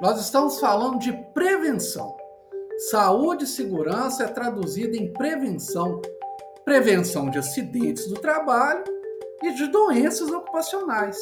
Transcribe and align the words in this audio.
nós 0.00 0.18
estamos 0.18 0.58
falando 0.58 0.98
de 0.98 1.12
prevenção. 1.34 2.16
Saúde 2.90 3.44
e 3.44 3.46
segurança 3.46 4.24
é 4.24 4.28
traduzida 4.28 4.96
em 4.96 5.12
prevenção. 5.12 6.00
Prevenção 6.64 7.28
de 7.28 7.38
acidentes 7.38 8.08
do 8.08 8.14
trabalho 8.14 8.82
e 9.42 9.52
de 9.52 9.66
doenças 9.66 10.30
ocupacionais. 10.30 11.18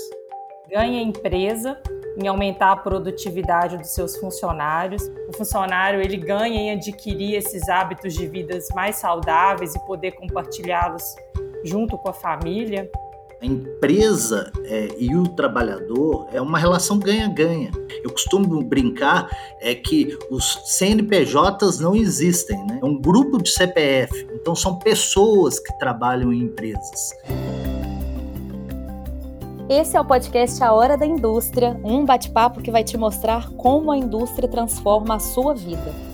Ganha 0.70 1.00
a 1.00 1.02
empresa 1.02 1.80
em 2.16 2.28
aumentar 2.28 2.70
a 2.70 2.76
produtividade 2.76 3.76
dos 3.76 3.90
seus 3.90 4.16
funcionários. 4.16 5.10
O 5.28 5.36
funcionário 5.36 6.00
ele 6.00 6.16
ganha 6.16 6.60
em 6.60 6.70
adquirir 6.70 7.34
esses 7.34 7.68
hábitos 7.68 8.14
de 8.14 8.28
vidas 8.28 8.68
mais 8.76 8.96
saudáveis 8.96 9.74
e 9.74 9.86
poder 9.86 10.12
compartilhá-los 10.12 11.02
junto 11.64 11.98
com 11.98 12.10
a 12.10 12.12
família. 12.12 12.88
A 13.40 13.46
empresa 13.46 14.50
é, 14.64 14.96
e 14.98 15.14
o 15.14 15.28
trabalhador 15.28 16.26
é 16.32 16.40
uma 16.40 16.58
relação 16.58 16.98
ganha-ganha. 16.98 17.70
Eu 18.02 18.10
costumo 18.10 18.64
brincar 18.64 19.30
é 19.60 19.76
que 19.76 20.18
os 20.28 20.60
CNPJs 20.64 21.78
não 21.78 21.94
existem, 21.94 22.58
né? 22.66 22.80
É 22.82 22.84
um 22.84 23.00
grupo 23.00 23.40
de 23.40 23.50
CPF, 23.50 24.26
então 24.34 24.56
são 24.56 24.76
pessoas 24.80 25.60
que 25.60 25.72
trabalham 25.78 26.32
em 26.32 26.42
empresas. 26.42 27.12
Esse 29.68 29.96
é 29.96 30.00
o 30.00 30.04
podcast 30.04 30.64
A 30.64 30.72
Hora 30.72 30.96
da 30.96 31.06
Indústria, 31.06 31.78
um 31.84 32.04
bate-papo 32.04 32.60
que 32.60 32.72
vai 32.72 32.82
te 32.82 32.96
mostrar 32.96 33.50
como 33.50 33.92
a 33.92 33.96
indústria 33.96 34.48
transforma 34.48 35.14
a 35.14 35.18
sua 35.20 35.54
vida. 35.54 36.07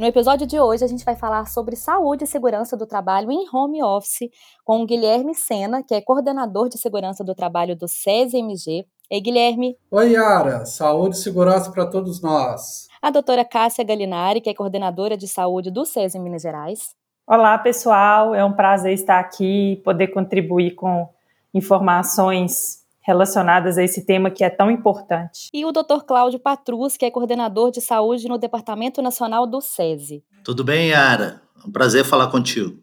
No 0.00 0.06
episódio 0.06 0.46
de 0.46 0.58
hoje, 0.58 0.82
a 0.82 0.88
gente 0.88 1.04
vai 1.04 1.14
falar 1.14 1.44
sobre 1.44 1.76
saúde 1.76 2.24
e 2.24 2.26
segurança 2.26 2.74
do 2.74 2.86
trabalho 2.86 3.30
em 3.30 3.44
home 3.52 3.82
office 3.82 4.30
com 4.64 4.80
o 4.80 4.86
Guilherme 4.86 5.34
Sena, 5.34 5.82
que 5.82 5.94
é 5.94 6.00
coordenador 6.00 6.70
de 6.70 6.78
segurança 6.78 7.22
do 7.22 7.34
trabalho 7.34 7.76
do 7.76 7.86
SESMG. 7.86 8.86
Ei, 9.10 9.20
Guilherme. 9.20 9.76
Oi, 9.90 10.12
Yara. 10.12 10.64
Saúde 10.64 11.16
e 11.16 11.18
segurança 11.18 11.70
para 11.70 11.84
todos 11.84 12.22
nós. 12.22 12.88
A 13.02 13.10
doutora 13.10 13.44
Cássia 13.44 13.84
Galinari, 13.84 14.40
que 14.40 14.48
é 14.48 14.54
coordenadora 14.54 15.18
de 15.18 15.28
saúde 15.28 15.70
do 15.70 15.84
SES 15.84 16.14
em 16.14 16.20
Minas 16.22 16.40
Gerais. 16.40 16.94
Olá, 17.26 17.58
pessoal. 17.58 18.34
É 18.34 18.42
um 18.42 18.54
prazer 18.54 18.94
estar 18.94 19.20
aqui 19.20 19.72
e 19.72 19.76
poder 19.82 20.06
contribuir 20.06 20.76
com 20.76 21.10
informações 21.52 22.79
relacionadas 23.00 23.78
a 23.78 23.82
esse 23.82 24.04
tema 24.04 24.30
que 24.30 24.44
é 24.44 24.50
tão 24.50 24.70
importante. 24.70 25.48
E 25.52 25.64
o 25.64 25.72
Dr. 25.72 26.04
Cláudio 26.06 26.38
Patrus, 26.38 26.96
que 26.96 27.04
é 27.04 27.10
coordenador 27.10 27.70
de 27.70 27.80
saúde 27.80 28.28
no 28.28 28.38
Departamento 28.38 29.00
Nacional 29.00 29.46
do 29.46 29.60
SESI. 29.60 30.22
Tudo 30.44 30.62
bem, 30.64 30.88
Yara? 30.88 31.42
É 31.62 31.68
um 31.68 31.72
prazer 31.72 32.04
falar 32.04 32.28
contigo. 32.28 32.78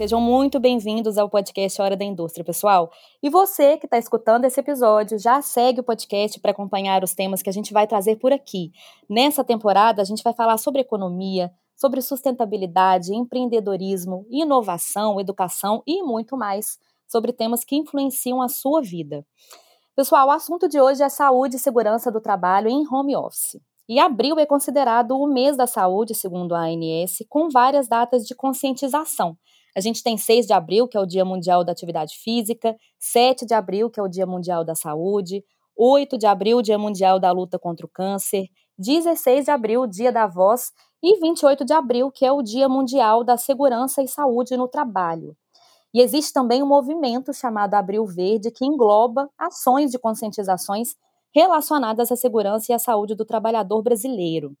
Sejam 0.00 0.18
muito 0.18 0.58
bem-vindos 0.58 1.18
ao 1.18 1.28
podcast 1.28 1.82
Hora 1.82 1.94
da 1.94 2.06
Indústria, 2.06 2.42
pessoal. 2.42 2.90
E 3.22 3.28
você 3.28 3.76
que 3.76 3.84
está 3.84 3.98
escutando 3.98 4.46
esse 4.46 4.58
episódio, 4.58 5.18
já 5.18 5.42
segue 5.42 5.80
o 5.80 5.84
podcast 5.84 6.40
para 6.40 6.52
acompanhar 6.52 7.04
os 7.04 7.12
temas 7.12 7.42
que 7.42 7.50
a 7.50 7.52
gente 7.52 7.70
vai 7.70 7.86
trazer 7.86 8.16
por 8.16 8.32
aqui. 8.32 8.72
Nessa 9.06 9.44
temporada, 9.44 10.00
a 10.00 10.04
gente 10.06 10.22
vai 10.22 10.32
falar 10.32 10.56
sobre 10.56 10.80
economia, 10.80 11.52
sobre 11.80 12.02
sustentabilidade, 12.02 13.14
empreendedorismo, 13.14 14.26
inovação, 14.28 15.18
educação 15.18 15.82
e 15.86 16.02
muito 16.02 16.36
mais 16.36 16.78
sobre 17.08 17.32
temas 17.32 17.64
que 17.64 17.74
influenciam 17.74 18.42
a 18.42 18.48
sua 18.48 18.82
vida. 18.82 19.24
Pessoal, 19.96 20.28
o 20.28 20.30
assunto 20.30 20.68
de 20.68 20.78
hoje 20.78 21.02
é 21.02 21.08
saúde 21.08 21.56
e 21.56 21.58
segurança 21.58 22.12
do 22.12 22.20
trabalho 22.20 22.68
em 22.68 22.86
home 22.86 23.16
office. 23.16 23.58
E 23.88 23.98
abril 23.98 24.38
é 24.38 24.46
considerado 24.46 25.12
o 25.12 25.26
mês 25.26 25.56
da 25.56 25.66
saúde, 25.66 26.14
segundo 26.14 26.54
a 26.54 26.66
ANS, 26.66 27.24
com 27.28 27.48
várias 27.48 27.88
datas 27.88 28.24
de 28.24 28.34
conscientização. 28.34 29.36
A 29.74 29.80
gente 29.80 30.02
tem 30.02 30.16
6 30.16 30.46
de 30.46 30.52
abril, 30.52 30.86
que 30.86 30.96
é 30.96 31.00
o 31.00 31.06
Dia 31.06 31.24
Mundial 31.24 31.64
da 31.64 31.72
Atividade 31.72 32.16
Física, 32.22 32.76
7 32.98 33.46
de 33.46 33.54
abril, 33.54 33.90
que 33.90 33.98
é 33.98 34.02
o 34.02 34.08
Dia 34.08 34.26
Mundial 34.26 34.64
da 34.64 34.74
Saúde, 34.74 35.42
8 35.76 36.18
de 36.18 36.26
abril, 36.26 36.62
Dia 36.62 36.78
Mundial 36.78 37.18
da 37.18 37.32
Luta 37.32 37.58
contra 37.58 37.86
o 37.86 37.88
Câncer, 37.88 38.48
16 38.78 39.46
de 39.46 39.50
abril, 39.50 39.86
Dia 39.86 40.12
da 40.12 40.26
Voz, 40.26 40.72
e 41.02 41.18
28 41.18 41.64
de 41.64 41.72
abril, 41.72 42.10
que 42.10 42.24
é 42.24 42.32
o 42.32 42.42
Dia 42.42 42.68
Mundial 42.68 43.24
da 43.24 43.36
Segurança 43.36 44.02
e 44.02 44.08
Saúde 44.08 44.56
no 44.56 44.68
Trabalho. 44.68 45.36
E 45.92 46.00
existe 46.00 46.32
também 46.32 46.62
um 46.62 46.66
movimento 46.66 47.32
chamado 47.32 47.74
Abril 47.74 48.06
Verde, 48.06 48.50
que 48.50 48.64
engloba 48.64 49.28
ações 49.36 49.90
de 49.90 49.98
conscientizações 49.98 50.94
relacionadas 51.34 52.12
à 52.12 52.16
segurança 52.16 52.70
e 52.70 52.74
à 52.74 52.78
saúde 52.78 53.14
do 53.14 53.24
trabalhador 53.24 53.82
brasileiro. 53.82 54.54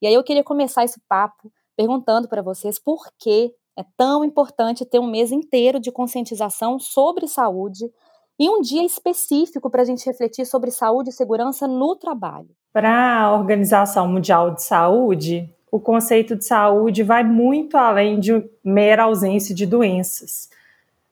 E 0.00 0.06
aí 0.06 0.14
eu 0.14 0.22
queria 0.22 0.44
começar 0.44 0.84
esse 0.84 1.00
papo 1.08 1.50
perguntando 1.76 2.28
para 2.28 2.42
vocês 2.42 2.78
por 2.78 3.06
que 3.18 3.52
é 3.76 3.84
tão 3.96 4.24
importante 4.24 4.84
ter 4.84 4.98
um 4.98 5.06
mês 5.06 5.30
inteiro 5.30 5.78
de 5.78 5.92
conscientização 5.92 6.78
sobre 6.78 7.28
saúde 7.28 7.90
e 8.38 8.48
um 8.48 8.60
dia 8.60 8.84
específico 8.84 9.70
para 9.70 9.82
a 9.82 9.84
gente 9.84 10.06
refletir 10.06 10.46
sobre 10.46 10.70
saúde 10.70 11.10
e 11.10 11.12
segurança 11.12 11.66
no 11.66 11.96
trabalho. 11.96 12.50
Para 12.72 13.22
a 13.22 13.32
Organização 13.34 14.08
Mundial 14.08 14.54
de 14.54 14.62
Saúde, 14.62 15.50
o 15.70 15.80
conceito 15.80 16.36
de 16.36 16.44
saúde 16.44 17.02
vai 17.02 17.24
muito 17.24 17.76
além 17.76 18.20
de 18.20 18.44
mera 18.64 19.04
ausência 19.04 19.54
de 19.54 19.66
doenças. 19.66 20.48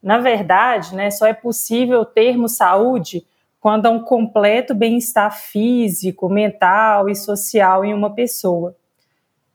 Na 0.02 0.18
verdade, 0.18 0.94
né, 0.94 1.10
só 1.10 1.26
é 1.26 1.32
possível 1.32 2.04
termos 2.04 2.56
saúde 2.56 3.26
quando 3.60 3.86
há 3.86 3.90
um 3.90 4.00
completo 4.00 4.74
bem-estar 4.74 5.34
físico, 5.34 6.28
mental 6.28 7.08
e 7.08 7.14
social 7.14 7.84
em 7.84 7.94
uma 7.94 8.10
pessoa. 8.10 8.76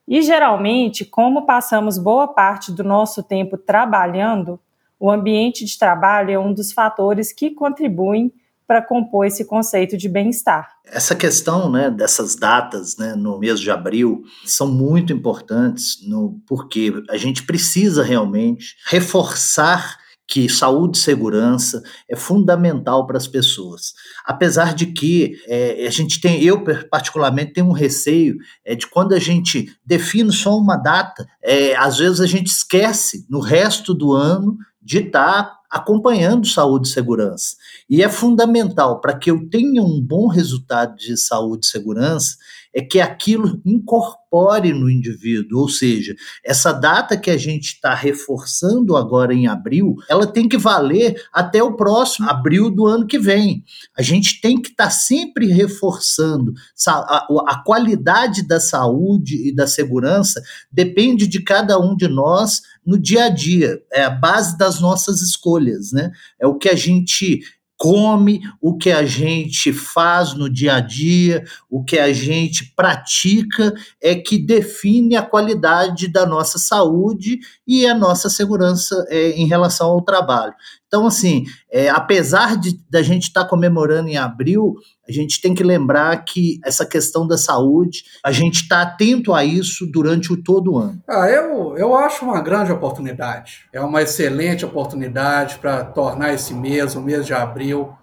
E 0.08 0.24
geralmente, 0.24 1.06
como 1.06 1.46
passamos 1.46 2.00
boa 2.00 2.28
parte 2.28 2.72
do 2.72 2.84
nosso 2.84 3.22
tempo 3.22 3.56
trabalhando, 3.56 4.60
o 5.00 5.12
ambiente 5.12 5.64
de 5.64 5.78
trabalho 5.78 6.32
é 6.32 6.40
um 6.40 6.52
dos 6.52 6.72
fatores 6.72 7.32
que 7.32 7.52
contribuem 7.52 8.34
para 8.70 8.84
compor 8.84 9.26
esse 9.26 9.46
conceito 9.46 9.98
de 9.98 10.08
bem-estar. 10.08 10.70
Essa 10.86 11.16
questão 11.16 11.72
né, 11.72 11.90
dessas 11.90 12.36
datas 12.36 12.98
né, 12.98 13.16
no 13.16 13.40
mês 13.40 13.60
de 13.60 13.72
abril 13.72 14.22
são 14.46 14.68
muito 14.68 15.12
importantes, 15.12 15.98
no, 16.08 16.40
porque 16.46 16.94
a 17.10 17.18
gente 17.18 17.48
precisa 17.48 18.04
realmente 18.04 18.76
reforçar 18.86 19.98
que 20.28 20.48
saúde 20.48 21.00
e 21.00 21.02
segurança 21.02 21.82
é 22.08 22.16
fundamental 22.16 23.08
para 23.08 23.18
as 23.18 23.28
pessoas. 23.28 23.94
Apesar 24.24 24.76
de 24.76 24.86
que 24.86 25.42
é, 25.48 25.88
a 25.88 25.90
gente 25.90 26.22
tem, 26.22 26.44
eu 26.44 26.64
particularmente 26.92 27.54
tenho 27.54 27.66
um 27.66 27.74
receio 27.74 28.38
é, 28.64 28.76
de 28.76 28.86
quando 28.86 29.14
a 29.14 29.20
gente 29.20 29.74
define 29.84 30.32
só 30.32 30.56
uma 30.56 30.78
data, 30.78 31.26
é, 31.44 31.76
às 31.76 31.98
vezes 31.98 32.22
a 32.22 32.28
gente 32.28 32.46
esquece 32.46 33.26
no 33.28 33.40
resto 33.40 33.96
do 33.96 34.14
ano 34.14 34.60
de 34.82 35.00
estar 35.00 35.60
acompanhando 35.70 36.48
saúde 36.48 36.88
e 36.88 36.92
segurança. 36.92 37.56
E 37.90 38.02
é 38.02 38.10
fundamental 38.10 39.00
para 39.00 39.18
que 39.18 39.30
eu 39.30 39.48
tenha 39.50 39.84
um 39.84 40.02
bom 40.02 40.28
resultado 40.28 40.96
de 40.96 41.16
saúde 41.16 41.66
e 41.66 41.70
segurança 41.70 42.38
é 42.74 42.82
que 42.82 43.00
aquilo 43.00 43.62
incorpore 43.66 44.72
no 44.74 44.90
indivíduo, 44.90 45.62
ou 45.62 45.70
seja, 45.70 46.16
essa 46.46 46.72
data 46.72 47.18
que 47.18 47.32
a 47.32 47.38
gente 47.38 47.74
está 47.74 47.96
reforçando 47.96 48.96
agora 48.96 49.34
em 49.34 49.48
abril, 49.48 49.96
ela 50.08 50.28
tem 50.28 50.48
que 50.48 50.58
valer 50.58 51.20
até 51.34 51.64
o 51.64 51.76
próximo 51.76 52.30
abril 52.30 52.70
do 52.70 52.86
ano 52.86 53.08
que 53.08 53.18
vem. 53.18 53.64
A 53.98 54.04
gente 54.04 54.40
tem 54.40 54.62
que 54.62 54.70
estar 54.70 54.86
tá 54.86 54.90
sempre 54.90 55.48
reforçando 55.48 56.54
a, 56.88 57.28
a 57.48 57.64
qualidade 57.66 58.48
da 58.48 58.60
saúde 58.60 59.50
e 59.50 59.56
da 59.56 59.66
segurança 59.66 60.42
depende 60.72 61.28
de 61.28 61.42
cada 61.42 61.80
um 61.80 61.96
de 61.96 62.08
nós 62.08 62.62
no 62.86 63.00
dia 63.00 63.26
a 63.26 63.30
dia, 63.30 63.80
é 63.94 64.04
a 64.04 64.10
base 64.10 64.58
das 64.58 64.80
nossas 64.80 65.22
escolhas, 65.22 65.92
né? 65.92 66.12
É 66.40 66.48
o 66.48 66.58
que 66.58 66.70
a 66.70 66.76
gente 66.76 67.42
come, 67.80 68.42
o 68.62 68.78
que 68.78 68.92
a 68.92 69.06
gente 69.06 69.72
faz 69.72 70.34
no 70.34 70.50
dia 70.50 70.76
a 70.76 70.80
dia, 70.82 71.46
o 71.70 71.82
que 71.82 71.98
a 71.98 72.12
gente 72.12 72.74
pratica 72.76 73.74
é 74.02 74.14
que 74.14 74.38
define 74.38 75.16
a 75.16 75.22
qualidade 75.22 76.10
da 76.10 76.26
nossa 76.26 76.60
saúde 76.60 77.40
e 77.70 77.86
a 77.86 77.94
nossa 77.94 78.32
segurança 78.32 79.06
é, 79.10 79.30
em 79.30 79.46
relação 79.46 79.92
ao 79.92 80.02
trabalho. 80.02 80.56
Então, 80.88 81.06
assim, 81.06 81.44
é, 81.72 81.88
apesar 81.88 82.58
de 82.58 82.80
da 82.90 83.04
gente 83.04 83.28
estar 83.28 83.44
tá 83.44 83.48
comemorando 83.48 84.10
em 84.10 84.18
abril, 84.18 84.74
a 85.08 85.12
gente 85.12 85.40
tem 85.40 85.54
que 85.54 85.64
lembrar 85.64 86.18
que 86.26 86.60
essa 86.66 86.84
questão 86.84 87.28
da 87.28 87.38
saúde, 87.38 88.06
a 88.26 88.32
gente 88.32 88.64
está 88.64 88.82
atento 88.82 89.36
a 89.36 89.46
isso 89.46 89.86
durante 89.86 90.34
o 90.34 90.44
todo 90.44 90.74
o 90.74 90.78
ano. 90.80 91.00
Ah, 91.08 91.30
eu, 91.30 91.78
eu 91.78 91.96
acho 91.96 92.26
uma 92.26 92.42
grande 92.42 92.72
oportunidade. 92.72 93.68
É 93.72 93.80
uma 93.80 94.02
excelente 94.02 94.66
oportunidade 94.66 95.60
para 95.60 95.86
tornar 95.86 96.34
esse 96.34 96.56
mês, 96.56 96.96
o 96.96 97.02
mês 97.02 97.24
de 97.24 97.36
abril, 97.36 97.94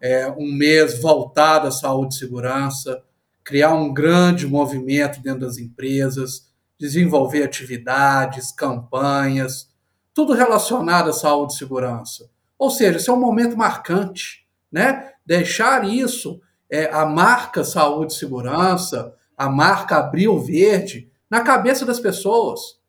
é, 0.00 0.30
um 0.38 0.52
mês 0.56 1.02
voltado 1.02 1.66
à 1.66 1.72
saúde 1.72 2.14
e 2.14 2.18
segurança, 2.18 3.02
criar 3.42 3.74
um 3.74 3.92
grande 3.92 4.46
movimento 4.46 5.20
dentro 5.20 5.40
das 5.40 5.58
empresas, 5.58 6.49
desenvolver 6.80 7.42
atividades, 7.42 8.50
campanhas, 8.50 9.70
tudo 10.14 10.32
relacionado 10.32 11.10
à 11.10 11.12
saúde 11.12 11.52
e 11.52 11.56
segurança. 11.56 12.30
Ou 12.58 12.70
seja, 12.70 12.96
esse 12.96 13.10
é 13.10 13.12
um 13.12 13.20
momento 13.20 13.54
marcante, 13.54 14.46
né? 14.72 15.12
Deixar 15.24 15.84
isso, 15.84 16.40
é, 16.70 16.90
a 16.90 17.04
marca 17.04 17.62
saúde 17.62 18.14
e 18.14 18.16
segurança, 18.16 19.14
a 19.36 19.48
marca 19.50 19.98
Abril 19.98 20.38
Verde, 20.38 21.10
na 21.28 21.42
cabeça 21.42 21.84
das 21.84 22.00
pessoas. 22.00 22.80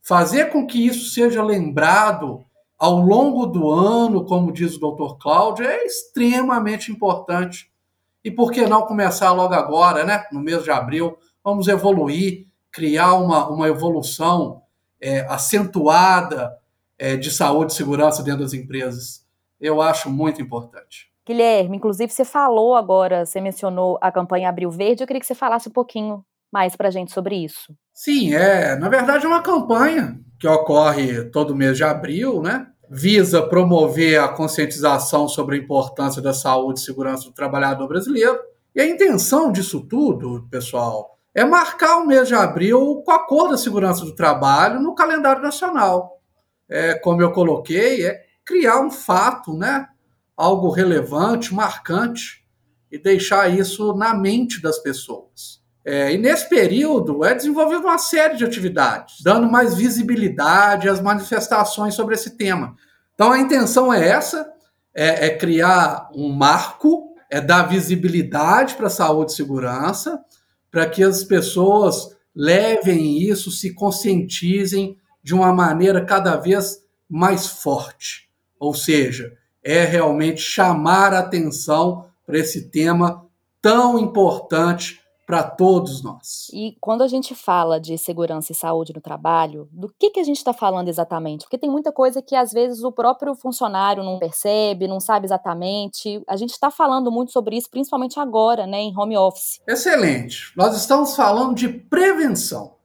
Fazer 0.00 0.46
com 0.46 0.64
que 0.64 0.86
isso 0.86 1.12
seja 1.12 1.42
lembrado 1.42 2.44
ao 2.78 3.00
longo 3.00 3.46
do 3.46 3.70
ano, 3.70 4.24
como 4.24 4.52
diz 4.52 4.76
o 4.76 4.80
doutor 4.80 5.18
Cláudio, 5.18 5.66
é 5.66 5.84
extremamente 5.84 6.92
importante. 6.92 7.72
E 8.22 8.30
por 8.30 8.52
que 8.52 8.66
não 8.66 8.82
começar 8.82 9.32
logo 9.32 9.54
agora, 9.54 10.04
né? 10.04 10.24
no 10.30 10.40
mês 10.40 10.62
de 10.62 10.70
abril? 10.70 11.16
Vamos 11.42 11.66
evoluir, 11.68 12.45
criar 12.76 13.14
uma, 13.14 13.48
uma 13.48 13.66
evolução 13.66 14.60
é, 15.00 15.20
acentuada 15.30 16.54
é, 16.98 17.16
de 17.16 17.30
saúde 17.30 17.72
e 17.72 17.74
segurança 17.74 18.22
dentro 18.22 18.42
das 18.42 18.52
empresas. 18.52 19.24
Eu 19.58 19.80
acho 19.80 20.10
muito 20.10 20.42
importante. 20.42 21.10
Guilherme, 21.26 21.78
inclusive 21.78 22.12
você 22.12 22.22
falou 22.22 22.74
agora, 22.74 23.24
você 23.24 23.40
mencionou 23.40 23.98
a 24.02 24.12
campanha 24.12 24.50
Abril 24.50 24.70
Verde, 24.70 25.02
eu 25.02 25.06
queria 25.06 25.20
que 25.20 25.26
você 25.26 25.34
falasse 25.34 25.70
um 25.70 25.72
pouquinho 25.72 26.22
mais 26.52 26.76
para 26.76 26.88
a 26.88 26.90
gente 26.90 27.12
sobre 27.12 27.34
isso. 27.36 27.74
Sim, 27.94 28.34
é, 28.34 28.76
na 28.76 28.90
verdade 28.90 29.24
é 29.24 29.28
uma 29.28 29.42
campanha 29.42 30.20
que 30.38 30.46
ocorre 30.46 31.24
todo 31.30 31.56
mês 31.56 31.78
de 31.78 31.82
abril, 31.82 32.42
né? 32.42 32.66
Visa 32.90 33.40
promover 33.40 34.20
a 34.20 34.28
conscientização 34.28 35.26
sobre 35.26 35.56
a 35.56 35.58
importância 35.58 36.20
da 36.20 36.34
saúde 36.34 36.80
e 36.80 36.82
segurança 36.82 37.24
do 37.24 37.32
trabalhador 37.32 37.88
brasileiro. 37.88 38.38
E 38.74 38.80
a 38.82 38.86
intenção 38.86 39.50
disso 39.50 39.80
tudo, 39.80 40.46
pessoal, 40.50 41.15
é 41.36 41.44
marcar 41.44 41.98
o 41.98 42.06
mês 42.06 42.28
de 42.28 42.34
abril 42.34 43.02
com 43.04 43.12
a 43.12 43.18
cor 43.18 43.50
da 43.50 43.58
segurança 43.58 44.06
do 44.06 44.14
trabalho 44.14 44.80
no 44.80 44.94
calendário 44.94 45.42
nacional. 45.42 46.18
É, 46.66 46.94
como 46.94 47.20
eu 47.20 47.30
coloquei, 47.30 48.06
é 48.06 48.24
criar 48.42 48.80
um 48.80 48.90
fato, 48.90 49.52
né? 49.54 49.86
Algo 50.34 50.70
relevante, 50.70 51.52
marcante, 51.52 52.42
e 52.90 52.98
deixar 52.98 53.50
isso 53.50 53.92
na 53.92 54.14
mente 54.14 54.62
das 54.62 54.78
pessoas. 54.78 55.60
É, 55.84 56.10
e 56.10 56.16
nesse 56.16 56.48
período 56.48 57.22
é 57.22 57.34
desenvolvida 57.34 57.82
uma 57.82 57.98
série 57.98 58.38
de 58.38 58.44
atividades, 58.44 59.16
dando 59.22 59.46
mais 59.46 59.74
visibilidade 59.74 60.88
às 60.88 61.02
manifestações 61.02 61.94
sobre 61.94 62.14
esse 62.14 62.30
tema. 62.30 62.74
Então 63.14 63.30
a 63.30 63.38
intenção 63.38 63.92
é 63.92 64.08
essa: 64.08 64.50
é, 64.94 65.26
é 65.26 65.36
criar 65.36 66.08
um 66.14 66.32
marco, 66.32 67.14
é 67.30 67.42
dar 67.42 67.64
visibilidade 67.64 68.74
para 68.74 68.86
a 68.86 68.90
saúde 68.90 69.32
e 69.32 69.36
segurança, 69.36 70.24
para 70.70 70.88
que 70.88 71.02
as 71.02 71.24
pessoas 71.24 72.16
levem 72.34 73.18
isso, 73.22 73.50
se 73.50 73.72
conscientizem 73.72 74.98
de 75.22 75.34
uma 75.34 75.52
maneira 75.52 76.04
cada 76.04 76.36
vez 76.36 76.84
mais 77.08 77.46
forte. 77.46 78.28
Ou 78.58 78.74
seja, 78.74 79.36
é 79.62 79.84
realmente 79.84 80.40
chamar 80.40 81.12
a 81.12 81.20
atenção 81.20 82.06
para 82.24 82.38
esse 82.38 82.68
tema 82.68 83.26
tão 83.60 83.98
importante 83.98 85.00
para 85.26 85.42
todos 85.42 86.04
nós. 86.04 86.46
E 86.52 86.76
quando 86.80 87.02
a 87.02 87.08
gente 87.08 87.34
fala 87.34 87.80
de 87.80 87.98
segurança 87.98 88.52
e 88.52 88.54
saúde 88.54 88.92
no 88.94 89.00
trabalho, 89.00 89.68
do 89.72 89.92
que, 89.98 90.10
que 90.10 90.20
a 90.20 90.24
gente 90.24 90.36
está 90.36 90.52
falando 90.52 90.88
exatamente? 90.88 91.42
Porque 91.42 91.58
tem 91.58 91.68
muita 91.68 91.90
coisa 91.90 92.22
que 92.22 92.36
às 92.36 92.52
vezes 92.52 92.84
o 92.84 92.92
próprio 92.92 93.34
funcionário 93.34 94.04
não 94.04 94.20
percebe, 94.20 94.86
não 94.86 95.00
sabe 95.00 95.26
exatamente. 95.26 96.22
A 96.28 96.36
gente 96.36 96.52
está 96.52 96.70
falando 96.70 97.10
muito 97.10 97.32
sobre 97.32 97.56
isso, 97.56 97.68
principalmente 97.68 98.20
agora, 98.20 98.68
né, 98.68 98.78
em 98.78 98.96
home 98.96 99.18
office. 99.18 99.60
Excelente. 99.66 100.52
Nós 100.56 100.76
estamos 100.76 101.16
falando 101.16 101.56
de 101.56 101.68
prevenção. 101.68 102.76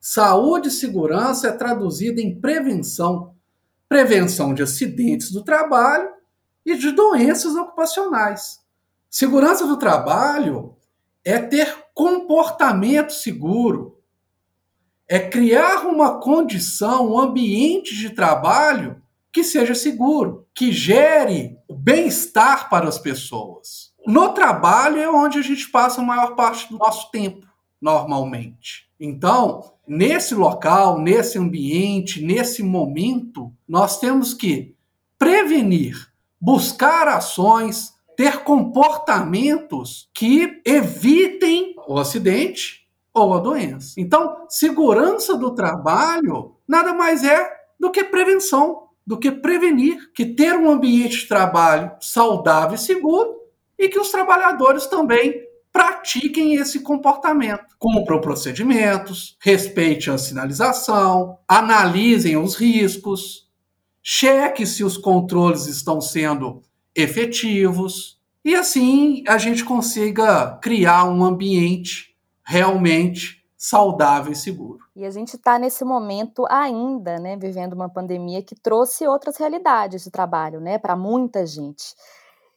Saúde 0.00 0.68
e 0.68 0.72
segurança 0.72 1.46
é 1.46 1.52
traduzida 1.52 2.20
em 2.20 2.40
prevenção. 2.40 3.34
Prevenção 3.88 4.52
de 4.52 4.64
acidentes 4.64 5.30
do 5.30 5.44
trabalho 5.44 6.10
e 6.66 6.76
de 6.76 6.90
doenças 6.90 7.54
ocupacionais. 7.54 8.60
Segurança 9.08 9.64
do 9.64 9.76
trabalho 9.76 10.74
é 11.24 11.38
ter 11.38 11.83
comportamento 11.94 13.12
seguro, 13.12 13.98
é 15.08 15.18
criar 15.20 15.86
uma 15.86 16.18
condição, 16.18 17.12
um 17.12 17.18
ambiente 17.18 17.94
de 17.96 18.10
trabalho 18.10 19.00
que 19.32 19.44
seja 19.44 19.74
seguro, 19.74 20.46
que 20.54 20.72
gere 20.72 21.56
bem-estar 21.70 22.68
para 22.68 22.88
as 22.88 22.98
pessoas. 22.98 23.92
No 24.06 24.32
trabalho 24.32 24.98
é 24.98 25.10
onde 25.10 25.38
a 25.38 25.42
gente 25.42 25.68
passa 25.70 26.00
a 26.00 26.04
maior 26.04 26.34
parte 26.34 26.68
do 26.70 26.78
nosso 26.78 27.10
tempo, 27.10 27.46
normalmente. 27.80 28.88
Então, 28.98 29.72
nesse 29.86 30.34
local, 30.34 31.00
nesse 31.00 31.38
ambiente, 31.38 32.22
nesse 32.22 32.62
momento, 32.62 33.52
nós 33.68 33.98
temos 33.98 34.32
que 34.32 34.74
prevenir, 35.18 36.12
buscar 36.40 37.08
ações, 37.08 37.92
ter 38.16 38.44
comportamentos 38.44 40.08
que 40.14 40.60
evitem 40.64 41.73
o 41.86 41.98
acidente 41.98 42.86
ou 43.12 43.34
a 43.34 43.38
doença. 43.38 43.94
Então, 43.98 44.46
segurança 44.48 45.36
do 45.36 45.54
trabalho 45.54 46.56
nada 46.66 46.92
mais 46.92 47.22
é 47.24 47.50
do 47.78 47.90
que 47.90 48.02
prevenção, 48.04 48.88
do 49.06 49.18
que 49.18 49.30
prevenir, 49.30 50.12
que 50.12 50.26
ter 50.26 50.56
um 50.56 50.70
ambiente 50.70 51.18
de 51.20 51.28
trabalho 51.28 51.92
saudável 52.00 52.74
e 52.74 52.78
seguro 52.78 53.36
e 53.78 53.88
que 53.88 53.98
os 53.98 54.10
trabalhadores 54.10 54.86
também 54.86 55.44
pratiquem 55.72 56.54
esse 56.54 56.80
comportamento. 56.80 57.74
Cumpram 57.78 58.20
procedimentos, 58.20 59.36
respeitem 59.40 60.14
a 60.14 60.18
sinalização, 60.18 61.38
analisem 61.48 62.36
os 62.36 62.54
riscos, 62.54 63.48
cheque 64.02 64.66
se 64.66 64.84
os 64.84 64.96
controles 64.96 65.66
estão 65.66 66.00
sendo 66.00 66.62
efetivos, 66.94 68.13
e 68.44 68.54
assim 68.54 69.24
a 69.26 69.38
gente 69.38 69.64
consiga 69.64 70.58
criar 70.62 71.04
um 71.04 71.24
ambiente 71.24 72.14
realmente 72.44 73.42
saudável 73.56 74.32
e 74.32 74.36
seguro. 74.36 74.80
E 74.94 75.06
a 75.06 75.10
gente 75.10 75.36
está 75.36 75.58
nesse 75.58 75.84
momento 75.84 76.44
ainda, 76.50 77.18
né, 77.18 77.36
vivendo 77.36 77.72
uma 77.72 77.88
pandemia 77.88 78.42
que 78.42 78.54
trouxe 78.54 79.06
outras 79.06 79.38
realidades 79.38 80.04
de 80.04 80.10
trabalho, 80.10 80.60
né, 80.60 80.76
para 80.76 80.94
muita 80.94 81.46
gente. 81.46 81.94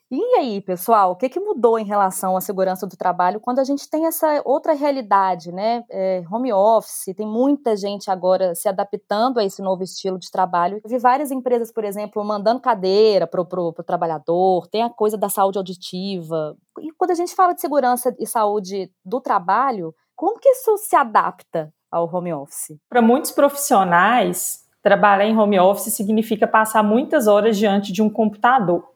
E 0.10 0.22
aí, 0.36 0.62
pessoal, 0.62 1.12
o 1.12 1.16
que, 1.18 1.28
que 1.28 1.40
mudou 1.40 1.78
em 1.78 1.84
relação 1.84 2.38
à 2.38 2.42
segurança 2.42 2.88
do 2.88 2.96
trabalho 2.96 3.42
quando 3.42 3.60
a 3.60 3.64
gente 3.66 3.90
tem 3.90 4.06
essa 4.06 4.42
outra 4.46 4.72
realidade, 4.72 5.52
né? 5.52 5.84
É, 5.92 6.24
home 6.32 6.54
office, 6.54 7.14
tem 7.14 7.28
muita 7.28 7.76
gente 7.76 8.10
agora 8.10 8.56
se 8.56 8.70
adaptando 8.70 9.38
a 9.38 9.44
esse 9.44 9.62
novo 9.62 9.84
estilo 9.84 10.18
de 10.18 10.32
trabalho. 10.32 10.80
Eu 10.82 10.90
vi 10.90 10.98
várias 10.98 11.30
empresas, 11.30 11.74
por 11.74 11.84
exemplo, 11.84 12.24
mandando 12.24 12.62
cadeira 12.62 13.28
para 13.28 13.42
o 13.42 13.74
trabalhador, 13.86 14.68
tem 14.68 14.82
a 14.82 14.90
coisa 14.90 15.18
da 15.18 15.28
saúde 15.28 15.58
auditiva. 15.58 16.56
E 16.80 16.90
quando 16.94 17.12
a 17.12 17.16
gente 17.16 17.36
fala 17.36 17.54
de 17.54 17.60
segurança 17.60 18.16
e 18.18 18.26
saúde 18.26 18.90
do 19.04 19.20
trabalho, 19.20 19.94
como 20.16 20.40
que 20.40 20.48
isso 20.48 20.78
se 20.78 20.96
adapta 20.96 21.70
ao 21.92 22.10
home 22.10 22.34
office? 22.34 22.80
Para 22.90 23.02
muitos 23.02 23.32
profissionais, 23.32 24.66
trabalhar 24.82 25.26
em 25.26 25.38
home 25.38 25.60
office 25.60 25.94
significa 25.94 26.48
passar 26.48 26.82
muitas 26.82 27.28
horas 27.28 27.58
diante 27.58 27.92
de 27.92 28.02
um 28.02 28.10
computador. 28.10 28.96